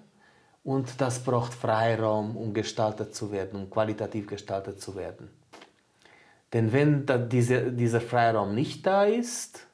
und 0.65 1.01
das 1.01 1.25
braucht 1.25 1.55
Freiraum, 1.55 2.37
um 2.37 2.55
gestaltet 2.55 3.15
zu 3.15 3.33
werden, 3.33 3.61
um 3.61 3.71
qualitativ 3.71 4.27
gestaltet 4.27 4.81
zu 4.81 4.95
werden. 4.97 5.29
Denn 6.53 6.73
wenn 6.73 7.07
diese, 7.29 7.73
dieser 7.73 8.01
Freiraum 8.01 8.55
nicht 8.55 8.87
da 8.87 9.05
ist, 9.05 9.67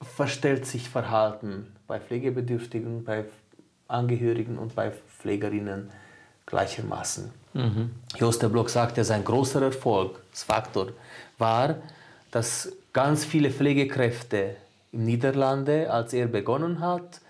verstellt 0.00 0.66
sich 0.66 0.88
Verhalten 0.88 1.74
bei 1.86 2.00
Pflegebedürftigen, 2.00 3.04
bei 3.04 3.24
Angehörigen 3.88 4.58
und 4.58 4.74
bei 4.74 4.90
Pflegerinnen 4.90 5.90
gleichermaßen. 6.46 7.30
Mhm. 7.52 7.90
Joster 8.16 8.48
Block 8.48 8.70
sagte, 8.70 9.04
sein 9.04 9.24
großer 9.24 9.62
Erfolgsfaktor 9.62 10.88
war, 11.38 11.76
dass 12.30 12.72
ganz 12.92 13.24
viele 13.24 13.50
Pflegekräfte 13.50 14.56
im 14.92 15.04
Niederlande, 15.04 15.90
als 15.92 16.12
er 16.12 16.26
begonnen 16.26 16.80
hat, 16.80 17.20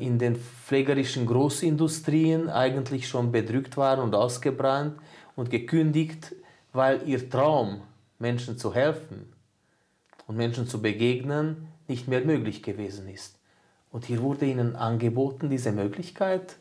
in 0.00 0.18
den 0.18 0.36
pflegerischen 0.36 1.26
Großindustrien 1.26 2.48
eigentlich 2.48 3.08
schon 3.08 3.30
bedrückt 3.32 3.76
waren 3.76 4.00
und 4.00 4.14
ausgebrannt 4.14 4.98
und 5.34 5.50
gekündigt, 5.50 6.34
weil 6.72 7.00
ihr 7.06 7.28
Traum, 7.28 7.82
Menschen 8.18 8.56
zu 8.56 8.74
helfen 8.74 9.32
und 10.26 10.36
Menschen 10.36 10.66
zu 10.66 10.80
begegnen, 10.80 11.68
nicht 11.88 12.08
mehr 12.08 12.22
möglich 12.22 12.62
gewesen 12.62 13.08
ist. 13.08 13.36
Und 13.90 14.04
hier 14.06 14.20
wurde 14.20 14.46
ihnen 14.46 14.76
angeboten, 14.76 15.48
diese 15.48 15.72
Möglichkeit. 15.72 16.56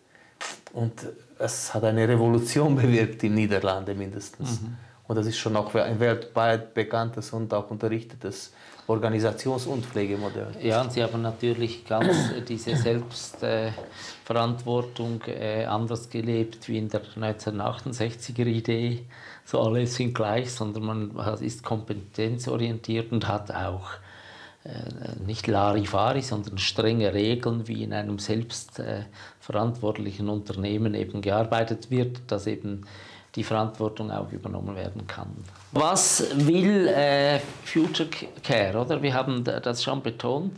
Und 0.74 1.08
es 1.40 1.74
hat 1.74 1.84
eine 1.84 2.08
Revolution 2.08 2.76
bewirkt 2.82 3.24
in 3.24 3.36
Niederlande 3.36 3.96
mindestens. 3.96 4.62
Mhm. 4.62 4.78
Und 5.08 5.16
das 5.18 5.28
ist 5.28 5.38
schon 5.38 5.56
auch 5.56 5.74
ein 5.76 6.00
weltweit 6.00 6.74
bekanntes 6.74 7.32
und 7.32 7.54
auch 7.54 7.70
unterrichtetes 7.70 8.54
Organisations- 8.88 9.66
und 9.66 9.84
Pflegemodell. 9.86 10.50
Ja, 10.62 10.82
und 10.82 10.92
Sie 10.92 11.02
haben 11.02 11.22
natürlich 11.22 11.86
ganz 11.86 12.16
diese 12.48 12.76
Selbstverantwortung 12.76 15.22
äh, 15.24 15.64
äh, 15.64 15.66
anders 15.66 16.10
gelebt 16.10 16.68
wie 16.70 16.78
in 16.78 16.90
der 16.90 17.02
1968er 17.04 18.46
Idee. 18.46 19.06
So 19.44 19.60
alle 19.60 19.88
sind 19.88 20.14
gleich, 20.14 20.52
sondern 20.52 20.84
man 20.84 21.16
ist 21.42 21.64
kompetenzorientiert 21.64 23.12
und 23.12 23.28
hat 23.28 23.50
auch 23.52 23.90
äh, 24.66 24.70
nicht 25.26 25.48
Larifari, 25.48 26.22
sondern 26.22 26.60
strenge 26.60 27.12
Regeln, 27.14 27.68
wie 27.68 27.84
in 27.84 27.94
einem 27.94 28.20
selbstverantwortlichen 28.20 30.30
Unternehmen 30.30 30.94
eben 30.94 31.22
gearbeitet 31.22 31.90
wird, 31.90 32.20
dass 32.28 32.46
eben 32.46 32.86
die 33.36 33.44
Verantwortung 33.44 34.12
auch 34.12 34.32
übernommen 34.32 34.76
werden 34.76 35.06
kann. 35.08 35.28
Was 35.72 36.26
will 36.36 36.88
äh, 36.88 37.40
Future 37.66 38.10
Care? 38.44 38.80
Oder? 38.80 39.02
Wir 39.02 39.14
haben 39.14 39.44
das 39.44 39.84
schon 39.84 40.02
betont. 40.02 40.54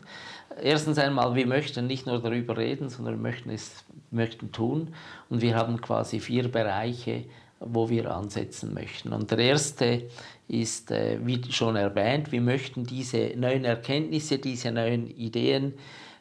Erstens 0.61 0.97
einmal, 0.97 1.35
wir 1.35 1.47
möchten 1.47 1.87
nicht 1.87 2.05
nur 2.05 2.19
darüber 2.19 2.57
reden, 2.57 2.89
sondern 2.89 3.15
wir 3.15 3.21
möchten 3.21 3.49
es 3.49 3.83
möchten 4.11 4.51
tun. 4.51 4.93
Und 5.29 5.41
wir 5.41 5.55
haben 5.55 5.81
quasi 5.81 6.19
vier 6.19 6.49
Bereiche, 6.49 7.25
wo 7.59 7.89
wir 7.89 8.11
ansetzen 8.11 8.73
möchten. 8.73 9.13
Und 9.13 9.31
der 9.31 9.39
erste 9.39 10.03
ist, 10.47 10.91
äh, 10.91 11.17
wie 11.23 11.41
schon 11.51 11.75
erwähnt, 11.75 12.31
wir 12.31 12.41
möchten 12.41 12.85
diese 12.85 13.33
neuen 13.35 13.65
Erkenntnisse, 13.65 14.37
diese 14.37 14.71
neuen 14.71 15.07
Ideen 15.07 15.73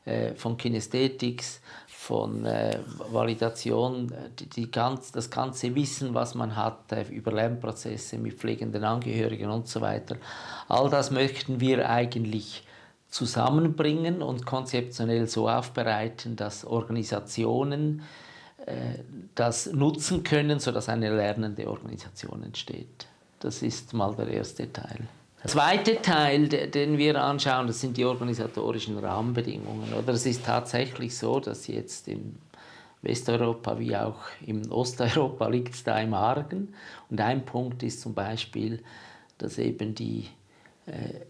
äh, 0.04 0.34
von 0.34 0.56
Kinesthetics, 0.56 1.60
von 2.06 2.44
äh, 2.44 2.78
Validation, 3.10 4.12
die, 4.38 4.46
die 4.46 4.70
ganz, 4.70 5.10
das 5.10 5.28
ganze 5.28 5.74
Wissen, 5.74 6.14
was 6.14 6.36
man 6.36 6.54
hat 6.54 6.92
äh, 6.92 7.02
über 7.10 7.32
Lernprozesse 7.32 8.16
mit 8.16 8.34
pflegenden 8.34 8.84
Angehörigen 8.84 9.50
und 9.50 9.66
so 9.66 9.80
weiter, 9.80 10.16
all 10.68 10.88
das 10.88 11.10
möchten 11.10 11.58
wir 11.58 11.90
eigentlich 11.90 12.62
zusammenbringen 13.08 14.22
und 14.22 14.46
konzeptionell 14.46 15.26
so 15.26 15.48
aufbereiten, 15.48 16.36
dass 16.36 16.64
Organisationen 16.64 18.02
äh, 18.66 19.00
das 19.34 19.66
nutzen 19.66 20.22
können, 20.22 20.60
sodass 20.60 20.88
eine 20.88 21.12
lernende 21.12 21.68
Organisation 21.68 22.44
entsteht. 22.44 23.08
Das 23.40 23.62
ist 23.62 23.92
mal 23.94 24.14
der 24.14 24.28
erste 24.28 24.72
Teil. 24.72 25.08
Der 25.46 25.52
zweite 25.52 26.02
Teil, 26.02 26.48
den 26.48 26.98
wir 26.98 27.22
anschauen, 27.22 27.68
das 27.68 27.80
sind 27.80 27.96
die 27.96 28.04
organisatorischen 28.04 28.98
Rahmenbedingungen. 28.98 29.92
Oder 29.94 30.14
es 30.14 30.26
ist 30.26 30.44
tatsächlich 30.44 31.16
so, 31.16 31.38
dass 31.38 31.68
jetzt 31.68 32.08
im 32.08 32.34
Westeuropa 33.02 33.78
wie 33.78 33.96
auch 33.96 34.18
im 34.44 34.68
Osteuropa 34.72 35.46
liegt 35.48 35.74
es 35.74 35.84
da 35.84 36.00
im 36.00 36.14
Argen. 36.14 36.74
Und 37.08 37.20
ein 37.20 37.44
Punkt 37.44 37.84
ist 37.84 38.00
zum 38.00 38.12
Beispiel, 38.12 38.82
dass 39.38 39.58
eben 39.58 39.94
die, 39.94 40.26
äh, 40.86 41.20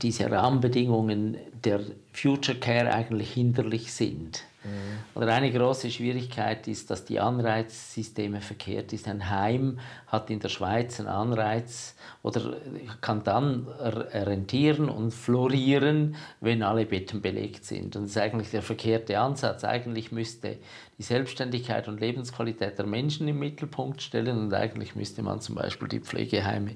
diese 0.00 0.30
Rahmenbedingungen 0.30 1.36
der 1.64 1.80
Future 2.12 2.58
Care 2.58 2.94
eigentlich 2.94 3.32
hinderlich 3.32 3.92
sind. 3.92 4.44
Mhm. 4.68 5.20
Oder 5.20 5.34
eine 5.34 5.52
große 5.52 5.90
Schwierigkeit 5.90 6.68
ist, 6.68 6.90
dass 6.90 7.04
die 7.04 7.20
Anreizsysteme 7.20 8.40
verkehrt 8.40 8.92
ist. 8.92 9.08
Ein 9.08 9.30
Heim 9.30 9.78
hat 10.06 10.30
in 10.30 10.40
der 10.40 10.48
Schweiz 10.48 11.00
einen 11.00 11.08
Anreiz 11.08 11.96
oder 12.22 12.56
kann 13.00 13.24
dann 13.24 13.66
rentieren 13.68 14.88
und 14.88 15.12
florieren, 15.12 16.16
wenn 16.40 16.62
alle 16.62 16.86
Betten 16.86 17.20
belegt 17.20 17.64
sind. 17.64 17.96
Und 17.96 18.04
das 18.04 18.10
ist 18.10 18.18
eigentlich 18.18 18.50
der 18.50 18.62
verkehrte 18.62 19.18
Ansatz. 19.18 19.64
Eigentlich 19.64 20.12
müsste 20.12 20.58
die 20.98 21.02
Selbstständigkeit 21.02 21.88
und 21.88 22.00
Lebensqualität 22.00 22.78
der 22.78 22.86
Menschen 22.86 23.28
im 23.28 23.38
Mittelpunkt 23.38 24.02
stellen 24.02 24.38
und 24.38 24.54
eigentlich 24.54 24.96
müsste 24.96 25.22
man 25.22 25.40
zum 25.40 25.54
Beispiel 25.54 25.88
die 25.88 26.00
Pflegeheime 26.00 26.74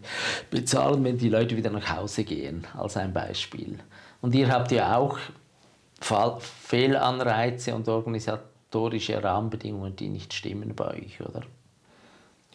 bezahlen, 0.50 1.02
wenn 1.04 1.18
die 1.18 1.28
Leute 1.28 1.56
wieder 1.56 1.70
nach 1.70 1.96
Hause 1.96 2.24
gehen, 2.24 2.66
als 2.76 2.96
ein 2.96 3.12
Beispiel. 3.12 3.78
Und 4.20 4.34
ihr 4.34 4.50
habt 4.50 4.70
ja 4.70 4.96
auch 4.96 5.18
Fehlanreize 6.02 7.74
und 7.74 7.88
organisatorische 7.88 9.22
Rahmenbedingungen, 9.22 9.96
die 9.96 10.08
nicht 10.08 10.32
stimmen 10.34 10.74
bei 10.74 10.94
euch, 10.94 11.20
oder? 11.20 11.42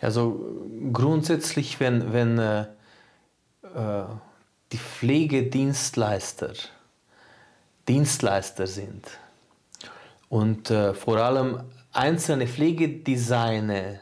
Also 0.01 0.39
grundsätzlich, 0.93 1.79
wenn, 1.79 2.13
wenn 2.13 2.37
äh, 2.37 2.61
äh, 3.63 4.05
die 4.71 4.77
Pflegedienstleister 4.77 6.53
Dienstleister 7.87 8.67
sind 8.67 9.05
und 10.27 10.69
äh, 10.69 10.93
vor 10.93 11.17
allem 11.17 11.61
einzelne 11.93 12.45
Pflegedesigner, 12.45 14.01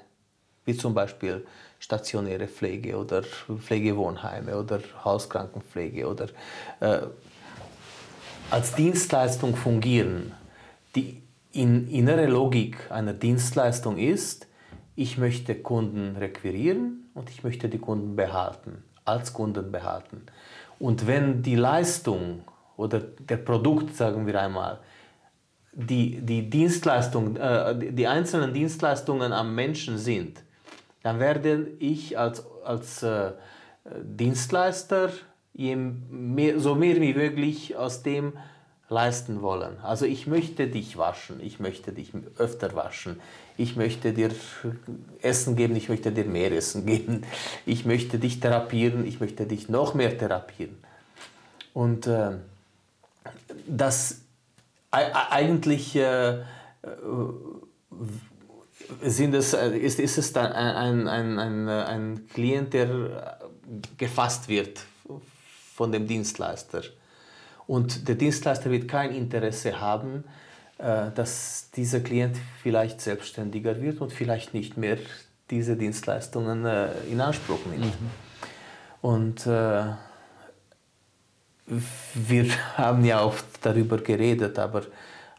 wie 0.66 0.76
zum 0.76 0.96
Beispiel 0.96 1.46
stationäre 1.80 2.48
Pflege 2.48 2.98
oder 2.98 3.22
Pflegewohnheime 3.22 4.58
oder 4.58 4.80
Hauskrankenpflege 5.04 6.08
oder 6.08 6.30
äh, 6.80 7.02
als 8.52 8.76
Dienstleistung 8.76 9.56
fungieren. 9.56 10.34
Die 10.96 11.22
in 11.52 11.88
innere 11.88 12.26
Logik 12.28 12.92
einer 12.92 13.14
Dienstleistung 13.14 13.98
ist, 13.98 14.48
ich 14.96 15.18
möchte 15.18 15.56
Kunden 15.56 16.16
requirieren 16.16 17.10
und 17.14 17.30
ich 17.30 17.44
möchte 17.44 17.70
die 17.70 17.80
Kunden 17.80 18.16
behalten, 18.16 18.84
als 19.04 19.34
Kunden 19.34 19.72
behalten. 19.72 20.24
Und 20.80 21.08
wenn 21.08 21.42
die 21.42 21.56
Leistung 21.56 22.44
oder 22.78 23.00
der 23.00 23.38
Produkt, 23.38 23.96
sagen 23.96 24.28
wir 24.28 24.40
einmal, 24.42 24.80
die, 25.72 26.22
die 26.22 26.50
Dienstleistung, 26.50 27.36
äh, 27.36 27.92
die 27.92 28.08
einzelnen 28.08 28.54
Dienstleistungen 28.54 29.34
am 29.34 29.56
Menschen 29.56 29.98
sind, 29.98 30.44
dann 31.04 31.20
werde 31.20 31.68
ich 31.80 32.18
als, 32.18 32.46
als 32.64 33.04
äh, 33.04 33.32
Dienstleister 34.04 35.10
je 35.56 35.76
mehr, 35.76 36.60
so 36.60 36.76
mehr 36.76 37.00
wie 37.02 37.14
möglich 37.14 37.76
aus 37.76 38.04
dem 38.04 38.34
leisten 38.90 39.42
wollen. 39.42 39.80
Also 39.82 40.06
ich 40.06 40.28
möchte 40.28 40.68
dich 40.68 40.98
waschen, 40.98 41.40
ich 41.42 41.60
möchte 41.60 41.92
dich 41.92 42.12
öfter 42.38 42.76
waschen, 42.76 43.20
ich 43.58 43.76
möchte 43.76 44.14
dir 44.14 44.30
Essen 45.22 45.56
geben, 45.56 45.76
ich 45.76 45.90
möchte 45.90 46.12
dir 46.12 46.26
mehr 46.26 46.52
Essen 46.52 46.86
geben, 46.86 47.24
ich 47.66 47.86
möchte 47.86 48.20
dich 48.20 48.40
therapieren, 48.40 49.08
ich 49.08 49.20
möchte 49.20 49.46
dich 49.46 49.70
noch 49.70 49.96
mehr 49.96 50.18
therapieren. 50.18 50.78
Und 51.74 52.06
äh, 52.06 52.32
das 53.68 54.22
eigentlich 54.92 55.96
äh, 55.96 56.44
sind 59.02 59.34
es, 59.34 59.54
ist, 59.54 60.00
ist 60.00 60.18
es 60.18 60.32
dann 60.32 60.52
ein, 60.52 61.08
ein, 61.08 61.40
ein, 61.40 61.68
ein 61.70 62.28
Klient, 62.34 62.74
der 62.74 63.40
gefasst 63.98 64.48
wird 64.48 64.80
von 65.76 65.92
dem 65.92 66.08
Dienstleister. 66.08 66.84
Und 67.68 68.08
der 68.08 68.16
Dienstleister 68.16 68.72
wird 68.72 68.88
kein 68.88 69.12
Interesse 69.14 69.82
haben, 69.82 70.24
äh, 70.78 71.12
dass 71.14 71.70
dieser 71.76 72.00
Klient 72.00 72.38
vielleicht 72.64 73.02
selbstständiger 73.02 73.82
wird 73.82 74.00
und 74.00 74.14
vielleicht 74.14 74.54
nicht 74.54 74.78
mehr 74.78 74.98
diese 75.50 75.76
Dienstleistungen 75.76 76.66
äh, 76.66 76.88
in 77.12 77.20
Anspruch 77.20 77.60
nimmt. 77.70 77.86
Mhm. 77.86 78.12
Und 79.02 79.48
äh, 79.48 79.84
wir 82.14 82.46
haben 82.78 83.04
ja 83.04 83.22
oft 83.24 83.46
darüber 83.62 83.98
geredet, 83.98 84.58
aber, 84.58 84.84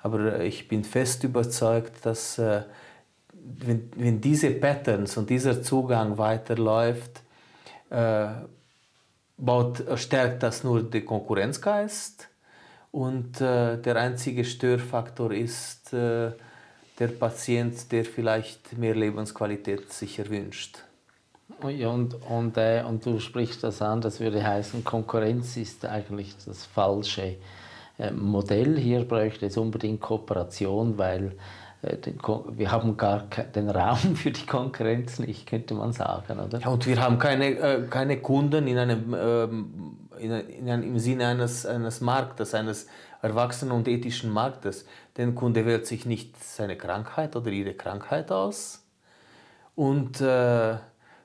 aber 0.03 0.41
ich 0.41 0.69
bin 0.69 0.85
fest 0.85 1.25
überzeugt, 1.25 2.05
dass 2.05 2.39
wenn, 2.39 3.91
wenn 3.97 4.21
diese 4.21 4.51
Patterns 4.51 5.17
und 5.17 5.31
dieser 5.31 5.63
Zugang 5.63 6.19
weiterläuft, 6.19 7.23
baut, 9.37 9.85
stärkt 9.97 10.43
das 10.43 10.65
nur 10.65 10.83
den 10.83 11.05
Konkurrenzgeist 11.05 12.29
und 12.93 13.41
äh, 13.41 13.77
der 13.77 13.97
einzige 13.97 14.45
Störfaktor 14.45 15.33
ist 15.33 15.93
äh, 15.93 16.33
der 16.99 17.09
Patient, 17.09 17.93
der 17.93 18.05
vielleicht 18.05 18.77
mehr 18.79 18.95
Lebensqualität 18.95 19.93
sich 19.93 20.19
erwünscht. 20.19 20.79
Ja, 21.69 21.89
und, 21.89 22.15
und, 22.29 22.57
äh, 22.57 22.83
und 22.87 23.05
du 23.07 23.21
sprichst 23.21 23.63
das 23.63 23.81
an, 23.81 24.01
das 24.01 24.19
würde 24.21 24.43
heißen, 24.43 24.83
Konkurrenz 24.83 25.57
ist 25.57 25.85
eigentlich 25.85 26.35
das 26.45 26.65
falsche 26.67 27.37
äh, 27.99 28.11
Modell. 28.11 28.77
Hier 28.77 29.05
bräuchte 29.05 29.47
es 29.47 29.57
unbedingt 29.57 30.01
Kooperation, 30.01 30.99
weil 30.99 31.27
äh, 31.27 31.33
wir 31.83 32.73
haben 32.73 32.97
gar 32.97 33.25
den 33.55 33.71
Raum 33.71 34.17
für 34.17 34.31
die 34.31 34.47
Konkurrenz 34.47 35.19
nicht, 35.19 35.47
könnte 35.47 35.75
man 35.75 35.93
sagen. 35.93 36.41
Oder? 36.41 36.59
Ja, 36.59 36.69
und 36.69 36.87
wir 36.87 37.01
haben 37.01 37.19
keine, 37.19 37.51
äh, 37.51 37.87
keine 37.89 38.19
Kunden 38.21 38.67
in 38.67 38.79
einem, 38.79 39.15
ähm, 39.19 39.99
in, 40.19 40.31
in 40.33 40.69
einem, 40.69 40.83
im 40.83 40.99
Sinne 40.99 41.27
eines, 41.27 41.67
eines 41.67 42.01
Marktes, 42.01 42.55
eines 42.55 42.87
erwachsenen 43.23 43.73
und 43.73 43.89
ethischen 43.89 44.31
Marktes. 44.31 44.87
Der 45.17 45.31
Kunde 45.33 45.67
wählt 45.67 45.87
sich 45.87 46.07
nicht 46.07 46.43
seine 46.43 46.77
Krankheit 46.77 47.37
oder 47.37 47.51
ihre 47.51 47.75
Krankheit 47.75 48.33
aus 48.33 48.85
und 49.75 50.21
äh, 50.21 50.77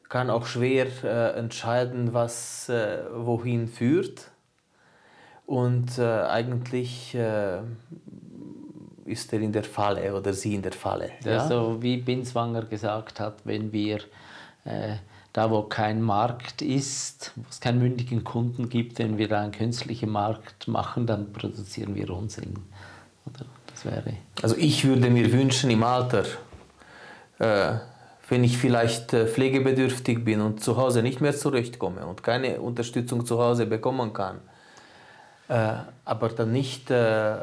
kann 0.09 0.29
auch 0.29 0.45
schwer 0.45 0.87
äh, 1.03 1.39
entscheiden, 1.39 2.13
was 2.13 2.69
äh, 2.69 2.99
wohin 3.13 3.67
führt. 3.67 4.29
Und 5.45 5.97
äh, 5.97 6.03
eigentlich 6.03 7.17
ist 9.11 9.31
er 9.33 9.41
in 9.41 9.51
der 9.51 9.63
Falle 9.63 10.15
oder 10.15 10.33
sie 10.33 10.55
in 10.55 10.61
der 10.61 10.71
Falle. 10.71 11.11
Ja? 11.23 11.47
So 11.47 11.81
wie 11.81 11.97
Binswanger 11.97 12.63
gesagt 12.63 13.19
hat, 13.19 13.39
wenn 13.43 13.71
wir 13.71 13.99
äh, 14.65 14.95
da 15.33 15.49
wo 15.49 15.63
kein 15.63 16.01
Markt 16.01 16.61
ist, 16.61 17.31
wo 17.35 17.45
es 17.49 17.59
keinen 17.59 17.79
mündigen 17.79 18.23
Kunden 18.23 18.69
gibt, 18.69 18.99
wenn 18.99 19.17
wir 19.17 19.31
einen 19.37 19.51
künstlichen 19.51 20.09
Markt 20.09 20.67
machen, 20.67 21.07
dann 21.07 21.31
produzieren 21.31 21.95
wir 21.95 22.09
Unsinn. 22.09 22.53
Oder 23.25 23.45
das 23.67 23.85
wäre. 23.85 24.13
Also 24.41 24.55
ich 24.57 24.85
würde 24.85 25.09
mir 25.09 25.31
wünschen 25.31 25.69
im 25.69 25.83
Alter, 25.83 26.25
äh, 27.39 27.75
wenn 28.27 28.43
ich 28.43 28.57
vielleicht 28.57 29.13
äh, 29.13 29.25
pflegebedürftig 29.25 30.23
bin 30.25 30.41
und 30.41 30.61
zu 30.61 30.75
Hause 30.77 31.01
nicht 31.01 31.21
mehr 31.21 31.35
zurechtkomme 31.35 32.05
und 32.05 32.23
keine 32.23 32.59
Unterstützung 32.59 33.25
zu 33.25 33.39
Hause 33.39 33.65
bekommen 33.65 34.11
kann, 34.11 34.39
äh, 35.47 35.75
aber 36.03 36.29
dann 36.29 36.51
nicht 36.51 36.91
äh, 36.91 37.37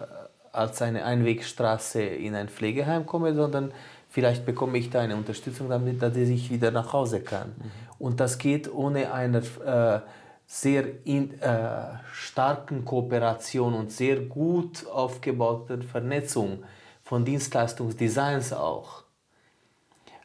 als 0.58 0.82
eine 0.82 1.04
Einwegstraße 1.04 2.02
in 2.02 2.34
ein 2.34 2.48
Pflegeheim 2.48 3.06
komme, 3.06 3.34
sondern 3.34 3.72
vielleicht 4.08 4.44
bekomme 4.44 4.78
ich 4.78 4.90
da 4.90 5.00
eine 5.00 5.16
Unterstützung, 5.16 5.68
damit 5.68 6.02
dass 6.02 6.16
ich 6.16 6.50
wieder 6.50 6.70
nach 6.70 6.92
Hause 6.92 7.20
kann. 7.20 7.48
Mhm. 7.48 7.70
Und 7.98 8.20
das 8.20 8.38
geht 8.38 8.72
ohne 8.72 9.12
eine 9.12 9.38
äh, 9.38 10.00
sehr 10.46 10.84
in, 11.04 11.40
äh, 11.40 11.98
starken 12.12 12.84
Kooperation 12.84 13.74
und 13.74 13.92
sehr 13.92 14.16
gut 14.16 14.86
aufgebauten 14.86 15.82
Vernetzung 15.82 16.64
von 17.02 17.24
Dienstleistungsdesigns 17.24 18.52
auch. 18.52 19.04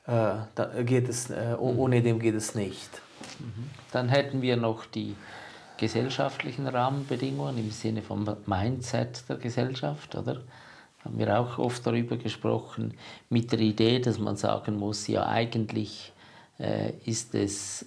Äh, 0.06 0.36
da 0.56 0.65
geht 0.84 1.10
es, 1.10 1.30
äh, 1.30 1.52
mhm. 1.52 1.80
ohne 1.80 2.02
dem 2.02 2.19
geht 2.19 2.36
es 2.36 2.56
nicht. 2.56 2.89
Mhm. 3.39 3.69
Dann 3.91 4.10
hätten 4.10 4.41
wir 4.41 4.58
noch 4.58 4.86
die 4.86 5.15
gesellschaftlichen 5.84 6.65
Rahmenbedingungen 6.65 7.58
im 7.58 7.72
Sinne 7.72 8.02
vom 8.02 8.26
Mindset 8.46 9.28
der 9.28 9.36
Gesellschaft, 9.36 10.15
oder? 10.15 10.41
Haben 11.04 11.19
wir 11.19 11.38
auch 11.38 11.58
oft 11.58 11.86
darüber 11.86 12.15
gesprochen, 12.15 12.93
mit 13.30 13.52
der 13.52 13.60
Idee, 13.60 14.00
dass 14.00 14.17
man 14.17 14.38
sagen 14.38 14.78
muss, 14.78 15.08
ja 15.08 15.28
eigentlich 15.28 16.13
äh, 16.58 16.93
ist 17.04 17.36
es, 17.36 17.86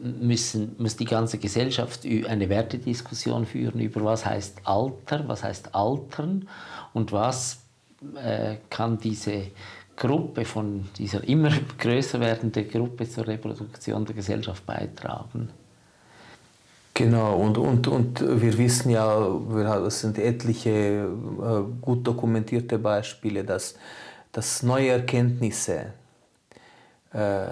müssen, 0.00 0.76
muss 0.78 0.96
die 0.96 1.04
ganze 1.04 1.38
Gesellschaft 1.38 2.06
eine 2.06 2.48
Wertediskussion 2.48 3.46
führen 3.46 3.80
über 3.80 4.04
was 4.04 4.24
heißt 4.24 4.60
Alter, 4.62 5.26
was 5.26 5.42
heißt 5.42 5.74
Altern 5.74 6.48
und 6.92 7.10
was 7.10 7.64
äh, 8.14 8.58
kann 8.70 8.98
diese 8.98 9.50
Gruppe 9.96 10.44
von 10.44 10.88
dieser 10.96 11.24
immer 11.24 11.50
größer 11.78 12.20
werdenden 12.20 12.68
Gruppe 12.68 13.08
zur 13.08 13.26
Reproduktion 13.26 14.04
der 14.04 14.14
Gesellschaft 14.14 14.64
beitragen. 14.64 15.50
Genau, 16.96 17.36
und, 17.38 17.58
und, 17.58 17.88
und 17.88 18.20
wir 18.20 18.56
wissen 18.56 18.90
ja, 18.90 19.26
es 19.84 20.00
sind 20.00 20.16
etliche 20.16 20.70
äh, 20.70 21.62
gut 21.80 22.06
dokumentierte 22.06 22.78
Beispiele, 22.78 23.42
dass, 23.42 23.74
dass 24.30 24.62
neue 24.62 24.90
Erkenntnisse 24.90 25.86
äh, 27.12 27.46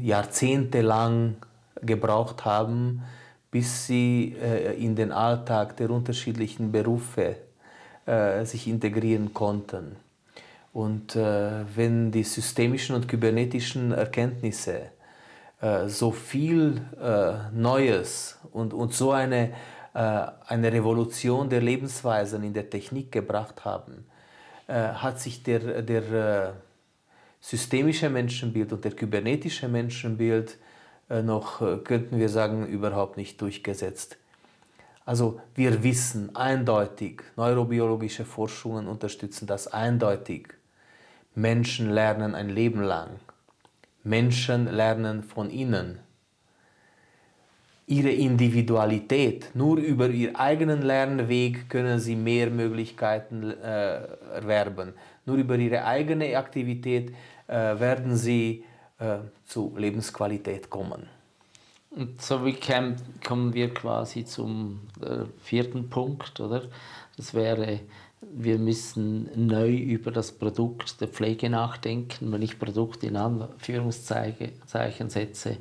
jahrzehntelang 0.00 1.36
gebraucht 1.82 2.46
haben, 2.46 3.02
bis 3.50 3.86
sie 3.86 4.34
äh, 4.42 4.82
in 4.82 4.96
den 4.96 5.12
Alltag 5.12 5.76
der 5.76 5.90
unterschiedlichen 5.90 6.72
Berufe 6.72 7.36
äh, 8.06 8.44
sich 8.46 8.66
integrieren 8.66 9.34
konnten. 9.34 9.96
Und 10.72 11.14
äh, 11.14 11.64
wenn 11.76 12.10
die 12.10 12.24
systemischen 12.24 12.96
und 12.96 13.06
kybernetischen 13.06 13.92
Erkenntnisse 13.92 14.92
äh, 15.60 15.88
so 15.88 16.12
viel 16.12 16.80
äh, 17.00 17.50
Neues 17.52 18.38
und, 18.52 18.72
und 18.72 18.94
so 18.94 19.10
eine, 19.10 19.52
äh, 19.92 20.26
eine 20.46 20.72
Revolution 20.72 21.48
der 21.48 21.60
Lebensweisen 21.60 22.44
in 22.44 22.52
der 22.52 22.70
Technik 22.70 23.12
gebracht 23.12 23.64
haben, 23.64 24.04
hat 24.70 25.18
sich 25.18 25.42
der, 25.42 25.80
der 25.80 26.52
systemische 27.40 28.10
Menschenbild 28.10 28.70
und 28.74 28.84
der 28.84 28.92
kybernetische 28.92 29.66
Menschenbild 29.66 30.58
noch, 31.08 31.60
könnten 31.84 32.18
wir 32.18 32.28
sagen, 32.28 32.66
überhaupt 32.66 33.16
nicht 33.16 33.40
durchgesetzt. 33.40 34.18
Also 35.06 35.40
wir 35.54 35.82
wissen 35.82 36.36
eindeutig, 36.36 37.22
neurobiologische 37.36 38.26
Forschungen 38.26 38.88
unterstützen 38.88 39.46
das 39.46 39.68
eindeutig. 39.68 40.48
Menschen 41.34 41.88
lernen 41.88 42.34
ein 42.34 42.50
Leben 42.50 42.82
lang. 42.82 43.18
Menschen 44.08 44.66
lernen 44.66 45.22
von 45.22 45.50
ihnen. 45.50 46.00
Ihre 47.86 48.10
Individualität, 48.10 49.50
nur 49.54 49.78
über 49.78 50.08
ihren 50.08 50.36
eigenen 50.36 50.82
Lernweg 50.82 51.70
können 51.70 51.98
sie 52.00 52.16
mehr 52.16 52.50
Möglichkeiten 52.50 53.50
äh, 53.50 54.02
erwerben. 54.34 54.92
Nur 55.24 55.36
über 55.36 55.56
ihre 55.56 55.84
eigene 55.84 56.36
Aktivität 56.36 57.14
äh, 57.46 57.54
werden 57.54 58.14
sie 58.16 58.64
äh, 58.98 59.18
zu 59.46 59.74
Lebensqualität 59.76 60.68
kommen. 60.68 61.08
Und 61.90 62.20
so 62.20 62.44
wie 62.44 62.56
kommen 63.26 63.54
wir 63.54 63.72
quasi 63.72 64.24
zum 64.24 64.80
äh, 65.00 65.24
vierten 65.40 65.88
Punkt, 65.88 66.38
oder? 66.40 66.64
Das 67.16 67.32
wäre 67.32 67.80
wir 68.20 68.58
müssen 68.58 69.30
neu 69.34 69.70
über 69.70 70.10
das 70.10 70.32
Produkt 70.32 71.00
der 71.00 71.08
Pflege 71.08 71.48
nachdenken, 71.50 72.32
wenn 72.32 72.42
ich 72.42 72.58
Produkt 72.58 73.04
in 73.04 73.16
Anführungszeichen 73.16 75.08
setze. 75.08 75.58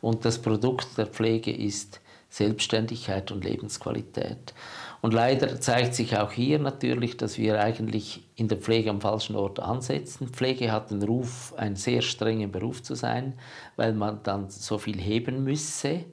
Und 0.00 0.24
das 0.24 0.40
Produkt 0.40 0.98
der 0.98 1.06
Pflege 1.06 1.52
ist 1.52 2.00
Selbstständigkeit 2.28 3.30
und 3.30 3.44
Lebensqualität. 3.44 4.54
Und 5.02 5.14
leider 5.14 5.60
zeigt 5.60 5.94
sich 5.94 6.16
auch 6.18 6.32
hier 6.32 6.58
natürlich, 6.58 7.16
dass 7.16 7.38
wir 7.38 7.60
eigentlich 7.60 8.24
in 8.34 8.48
der 8.48 8.58
Pflege 8.58 8.90
am 8.90 9.00
falschen 9.00 9.36
Ort 9.36 9.60
ansetzen. 9.60 10.28
Pflege 10.28 10.72
hat 10.72 10.90
den 10.90 11.02
Ruf, 11.02 11.54
ein 11.56 11.76
sehr 11.76 12.02
strenger 12.02 12.48
Beruf 12.48 12.82
zu 12.82 12.96
sein, 12.96 13.34
weil 13.76 13.92
man 13.92 14.20
dann 14.24 14.50
so 14.50 14.78
viel 14.78 14.98
heben 14.98 15.44
müsse. 15.44 16.04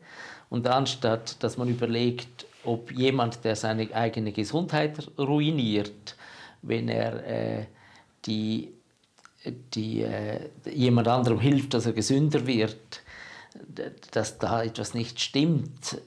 Und 0.50 0.68
anstatt 0.68 1.42
dass 1.42 1.58
man 1.58 1.70
überlegt, 1.70 2.46
ob 2.64 2.92
jemand, 2.92 3.44
der 3.44 3.56
seine 3.56 3.94
eigene 3.94 4.32
Gesundheit 4.32 5.10
ruiniert, 5.18 6.16
wenn 6.62 6.90
er 6.90 7.26
äh, 7.26 7.66
die, 8.26 8.72
die, 9.74 10.02
äh, 10.02 10.50
jemand 10.72 11.08
anderem 11.08 11.40
hilft, 11.40 11.74
dass 11.74 11.86
er 11.86 11.94
gesünder 11.94 12.46
wird, 12.46 13.02
dass 14.12 14.38
da 14.38 14.64
etwas 14.64 14.94
nicht 14.94 15.20
stimmt, 15.20 16.02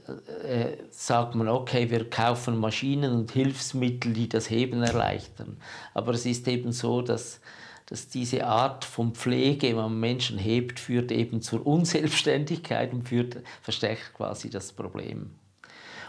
äh, 0.46 0.76
sagt 0.90 1.34
man, 1.34 1.48
okay, 1.48 1.90
wir 1.90 2.08
kaufen 2.08 2.58
Maschinen 2.58 3.12
und 3.12 3.32
Hilfsmittel, 3.32 4.12
die 4.12 4.28
das 4.28 4.48
Heben 4.48 4.82
erleichtern. 4.82 5.58
Aber 5.92 6.12
es 6.12 6.24
ist 6.24 6.48
eben 6.48 6.72
so, 6.72 7.02
dass, 7.02 7.40
dass 7.86 8.08
diese 8.08 8.46
Art 8.46 8.84
von 8.84 9.12
Pflege, 9.14 9.68
wenn 9.68 9.76
man 9.76 10.00
Menschen 10.00 10.38
hebt, 10.38 10.80
führt 10.80 11.12
eben 11.12 11.42
zur 11.42 11.66
Unselbstständigkeit 11.66 12.92
und 12.94 13.08
führt, 13.08 13.38
verstärkt 13.60 14.14
quasi 14.14 14.48
das 14.48 14.72
Problem. 14.72 15.30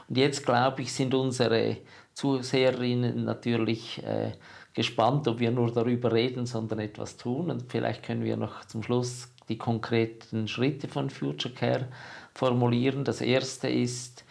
Und 0.07 0.17
jetzt, 0.17 0.45
glaube 0.45 0.81
ich, 0.81 0.93
sind 0.93 1.13
unsere 1.13 1.77
Zuseherinnen 2.13 3.25
natürlich 3.25 4.03
äh, 4.03 4.31
gespannt, 4.73 5.27
ob 5.27 5.39
wir 5.39 5.51
nur 5.51 5.71
darüber 5.71 6.11
reden, 6.11 6.45
sondern 6.45 6.79
etwas 6.79 7.17
tun. 7.17 7.49
Und 7.49 7.71
vielleicht 7.71 8.03
können 8.03 8.23
wir 8.23 8.37
noch 8.37 8.65
zum 8.65 8.83
Schluss 8.83 9.29
die 9.49 9.57
konkreten 9.57 10.47
Schritte 10.47 10.87
von 10.87 11.09
Future 11.09 11.53
Care 11.53 11.87
formulieren. 12.33 13.03
Das 13.03 13.21
erste 13.21 13.67
ist, 13.67 14.23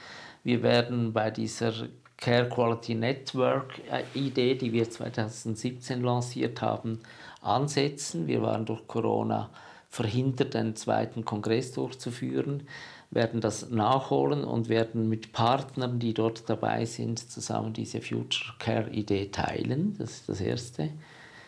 wir 0.43 0.63
werden 0.63 1.13
bei 1.13 1.31
dieser 1.31 1.73
Care 2.17 2.49
Quality 2.49 2.95
Network 2.95 3.81
äh, 3.91 4.03
Idee, 4.19 4.55
die 4.55 4.73
wir 4.73 4.89
2017 4.89 6.03
lanciert 6.03 6.63
haben, 6.63 7.01
ansetzen. 7.43 8.27
Wir 8.27 8.43
waren 8.43 8.65
durch 8.65 8.87
Corona 8.87 9.51
verhindert, 9.91 10.57
einen 10.57 10.77
zweiten 10.77 11.25
Kongress 11.25 11.73
durchzuführen 11.73 12.67
werden 13.15 13.41
das 13.41 13.71
nachholen 13.71 14.45
und 14.45 14.69
werden 14.69 15.09
mit 15.09 15.33
Partnern, 15.33 15.99
die 15.99 16.15
dort 16.15 16.49
dabei 16.51 16.85
sind, 16.85 17.19
zusammen 17.31 17.73
diese 17.73 18.01
Future 18.01 18.55
Care 18.59 18.91
Idee 18.91 19.31
teilen. 19.31 19.97
Das 19.99 20.11
ist 20.11 20.29
das 20.29 20.41
Erste. 20.41 20.91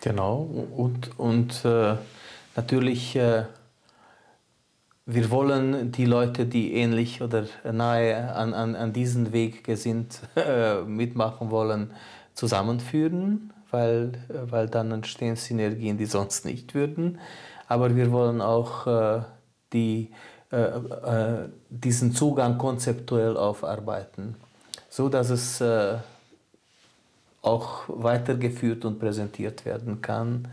Genau, 0.00 0.48
und, 0.76 1.18
und 1.18 1.64
äh, 1.64 1.96
natürlich, 2.54 3.16
äh, 3.16 3.44
wir 5.04 5.30
wollen 5.30 5.92
die 5.92 6.04
Leute, 6.04 6.46
die 6.46 6.74
ähnlich 6.74 7.22
oder 7.22 7.46
nahe 7.64 8.34
an, 8.34 8.54
an, 8.54 8.76
an 8.76 8.92
diesen 8.92 9.32
Weg 9.32 9.64
gesinnt 9.64 10.20
äh, 10.36 10.82
mitmachen 10.82 11.50
wollen, 11.50 11.92
zusammenführen, 12.34 13.52
weil, 13.70 14.12
weil 14.28 14.68
dann 14.68 14.92
entstehen 14.92 15.36
Synergien, 15.36 15.96
die 15.96 16.06
sonst 16.06 16.44
nicht 16.44 16.74
würden. 16.74 17.18
Aber 17.66 17.96
wir 17.96 18.12
wollen 18.12 18.40
auch 18.40 18.86
äh, 18.86 19.22
die 19.72 20.10
äh, 20.52 20.56
äh, 20.56 21.48
diesen 21.70 22.14
Zugang 22.14 22.56
konzeptuell 22.56 23.36
aufarbeiten, 23.36 24.36
so 24.88 25.08
dass 25.08 25.30
es 25.30 25.60
äh, 25.60 25.96
auch 27.42 27.84
weitergeführt 27.88 28.84
und 28.84 28.98
präsentiert 28.98 29.64
werden 29.64 30.00
kann. 30.00 30.48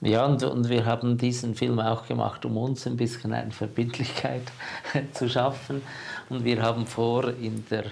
Ja, 0.00 0.26
und, 0.26 0.42
und 0.42 0.68
wir 0.68 0.84
haben 0.84 1.16
diesen 1.16 1.54
Film 1.54 1.80
auch 1.80 2.06
gemacht, 2.06 2.44
um 2.44 2.56
uns 2.58 2.86
ein 2.86 2.96
bisschen 2.96 3.32
eine 3.32 3.50
Verbindlichkeit 3.50 4.42
zu 5.14 5.28
schaffen. 5.28 5.82
Und 6.28 6.44
wir 6.44 6.62
haben 6.62 6.86
vor, 6.86 7.28
in 7.28 7.64
der 7.70 7.84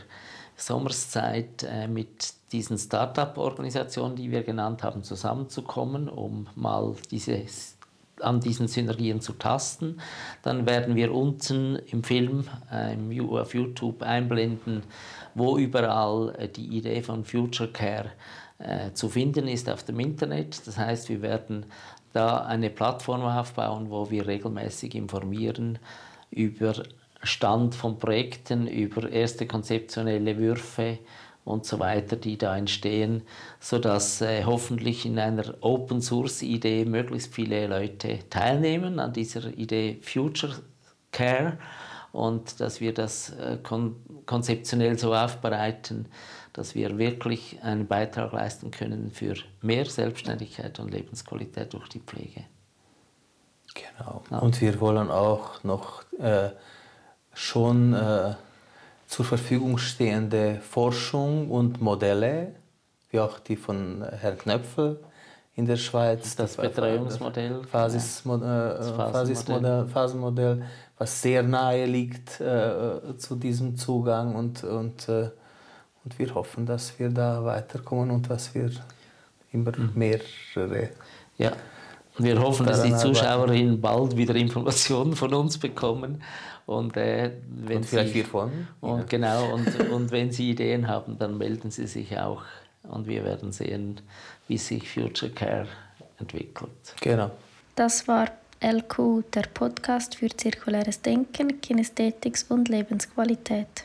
Sommerszeit 0.57 1.63
äh, 1.63 1.89
mit 1.89 2.35
diesen 2.53 2.79
Start-up-Organisationen, 2.79 4.17
die 4.17 4.31
wir 4.31 4.43
genannt 4.43 4.83
haben, 4.83 5.03
zusammenzukommen, 5.03 6.09
um 6.09 6.47
mal 6.55 6.95
dieses 7.11 7.77
an 8.21 8.41
diesen 8.41 8.69
Synergien 8.69 9.21
zu 9.21 9.33
tasten. 9.35 9.99
Dann 10.43 10.67
werden 10.67 10.95
wir 10.95 11.13
unten 11.15 11.77
im 11.91 12.05
Film 12.05 12.45
äh, 12.71 13.21
auf 13.21 13.55
YouTube 13.55 14.03
einblenden, 14.03 14.83
wo 15.35 15.59
überall 15.59 16.35
äh, 16.39 16.49
die 16.49 16.77
Idee 16.77 17.03
von 17.03 17.25
Future 17.25 17.71
Care 17.71 18.11
äh, 18.59 18.93
zu 18.93 19.09
finden 19.09 19.49
ist 19.49 19.69
auf 19.69 19.83
dem 19.83 20.01
Internet. 20.01 20.67
Das 20.67 20.79
heißt, 20.79 21.09
wir 21.09 21.23
werden 21.23 21.67
da 22.13 22.39
eine 22.39 22.71
Plattform 22.71 23.23
aufbauen, 23.23 23.91
wo 23.91 24.11
wir 24.11 24.27
regelmäßig 24.27 24.95
informieren 24.95 25.79
über 26.31 26.75
Stand 27.23 27.75
von 27.75 27.99
Projekten, 27.99 28.69
über 28.69 29.11
erste 29.11 29.47
konzeptionelle 29.47 30.37
Würfe 30.39 30.99
und 31.45 31.67
so 31.67 31.79
weiter, 31.79 32.17
die 32.17 32.39
da 32.39 32.57
entstehen, 32.57 33.23
sodass 33.61 34.21
äh, 34.21 34.45
hoffentlich 34.45 35.05
in 35.05 35.19
einer 35.19 35.55
Open 35.61 36.01
Source 36.01 36.43
Idee 36.43 36.85
möglichst 36.85 37.35
viele 37.35 37.67
Leute 37.67 38.21
teilnehmen 38.31 38.99
an 38.99 39.13
dieser 39.13 39.47
Idee 39.47 39.99
Future 40.03 40.55
Care 41.13 41.59
und 42.13 42.61
dass 42.61 42.81
wir 42.81 42.95
das 42.95 43.31
äh, 43.31 43.59
kon 43.63 43.97
konzeptionell 44.27 44.99
so 44.99 45.15
aufbereiten, 45.15 46.07
dass 46.55 46.75
wir 46.75 46.97
wirklich 46.97 47.63
einen 47.63 47.87
Beitrag 47.87 48.33
leisten 48.33 48.71
können 48.71 49.11
für 49.11 49.35
mehr 49.61 49.85
Selbstständigkeit 49.85 50.79
und 50.79 50.91
Lebensqualität 50.93 51.75
durch 51.75 51.89
die 51.89 52.01
Pflege. 52.01 52.45
Genau. 53.75 54.23
Ja. 54.31 54.39
Und 54.39 54.61
wir 54.61 54.81
wollen 54.81 55.11
auch 55.11 55.63
noch 55.65 56.05
äh, 56.19 56.51
schon 57.35 57.93
äh, 57.93 58.35
zur 59.15 59.25
Verfügung 59.25 59.79
stehende 59.79 60.61
Forschung 60.61 61.51
und 61.51 61.81
Modelle, 61.81 62.55
wie 63.11 63.21
auch 63.21 63.39
die 63.39 63.57
von 63.57 64.05
Herrn 64.05 64.39
Knöpfel 64.39 64.99
in 65.55 65.67
der 65.67 65.77
Schweiz. 65.77 66.35
Das 66.35 66.57
Betreuungsmodell. 66.57 67.63
Phasenmodell, 67.65 68.77
äh, 68.81 69.87
Phasenmodell, 69.87 70.63
was 70.99 71.23
sehr 71.23 71.43
nahe 71.43 71.87
liegt 71.87 72.41
äh, 72.41 73.17
zu 73.17 73.37
diesem 73.37 73.77
Zugang 73.77 74.35
und, 74.35 74.65
und 74.65 75.09
äh, 75.09 75.31
und 76.05 76.19
wir 76.19 76.35
hoffen, 76.35 76.67
dass 76.67 76.99
wir 76.99 77.09
da 77.09 77.43
weiterkommen 77.45 78.11
und 78.11 78.29
dass 78.29 78.55
wir 78.55 78.71
immer 79.53 79.73
mhm. 79.77 79.93
mehrere. 79.95 80.91
Ja, 81.39 81.53
wir 82.19 82.41
hoffen, 82.41 82.67
dass 82.67 82.83
die 82.83 82.95
Zuschauerinnen 82.95 83.81
bald 83.81 84.17
wieder 84.17 84.35
Informationen 84.35 85.17
von 85.17 85.33
uns 85.33 85.57
bekommen. 85.57 86.23
Und, 86.67 86.97
äh, 86.97 87.33
wenn 87.47 87.79
und 87.79 87.87
vielleicht 87.87 88.11
Sie, 88.11 88.15
wir 88.17 88.25
von. 88.25 88.69
Und, 88.81 88.99
ja. 88.99 89.05
Genau, 89.09 89.55
und, 89.55 89.81
und 89.91 90.11
wenn 90.11 90.33
Sie 90.33 90.51
Ideen 90.51 90.89
haben, 90.89 91.19
dann 91.19 91.37
melden 91.37 91.71
Sie 91.71 91.87
sich 91.87 92.19
auch. 92.19 92.43
Und 92.83 93.07
wir 93.07 93.25
werden 93.25 93.53
sehen, 93.53 94.01
wie 94.49 94.59
sich 94.59 94.91
Future 94.91 95.31
Care 95.31 95.69
entwickelt. 96.19 96.95
Genau. 97.01 97.31
Das 97.77 98.07
war 98.09 98.29
LQ, 98.61 99.25
der 99.33 99.43
Podcast 99.53 100.17
für 100.17 100.29
zirkuläres 100.29 101.03
Denken, 101.03 101.61
Kinästhetik 101.61 102.39
und 102.49 102.69
Lebensqualität. 102.69 103.85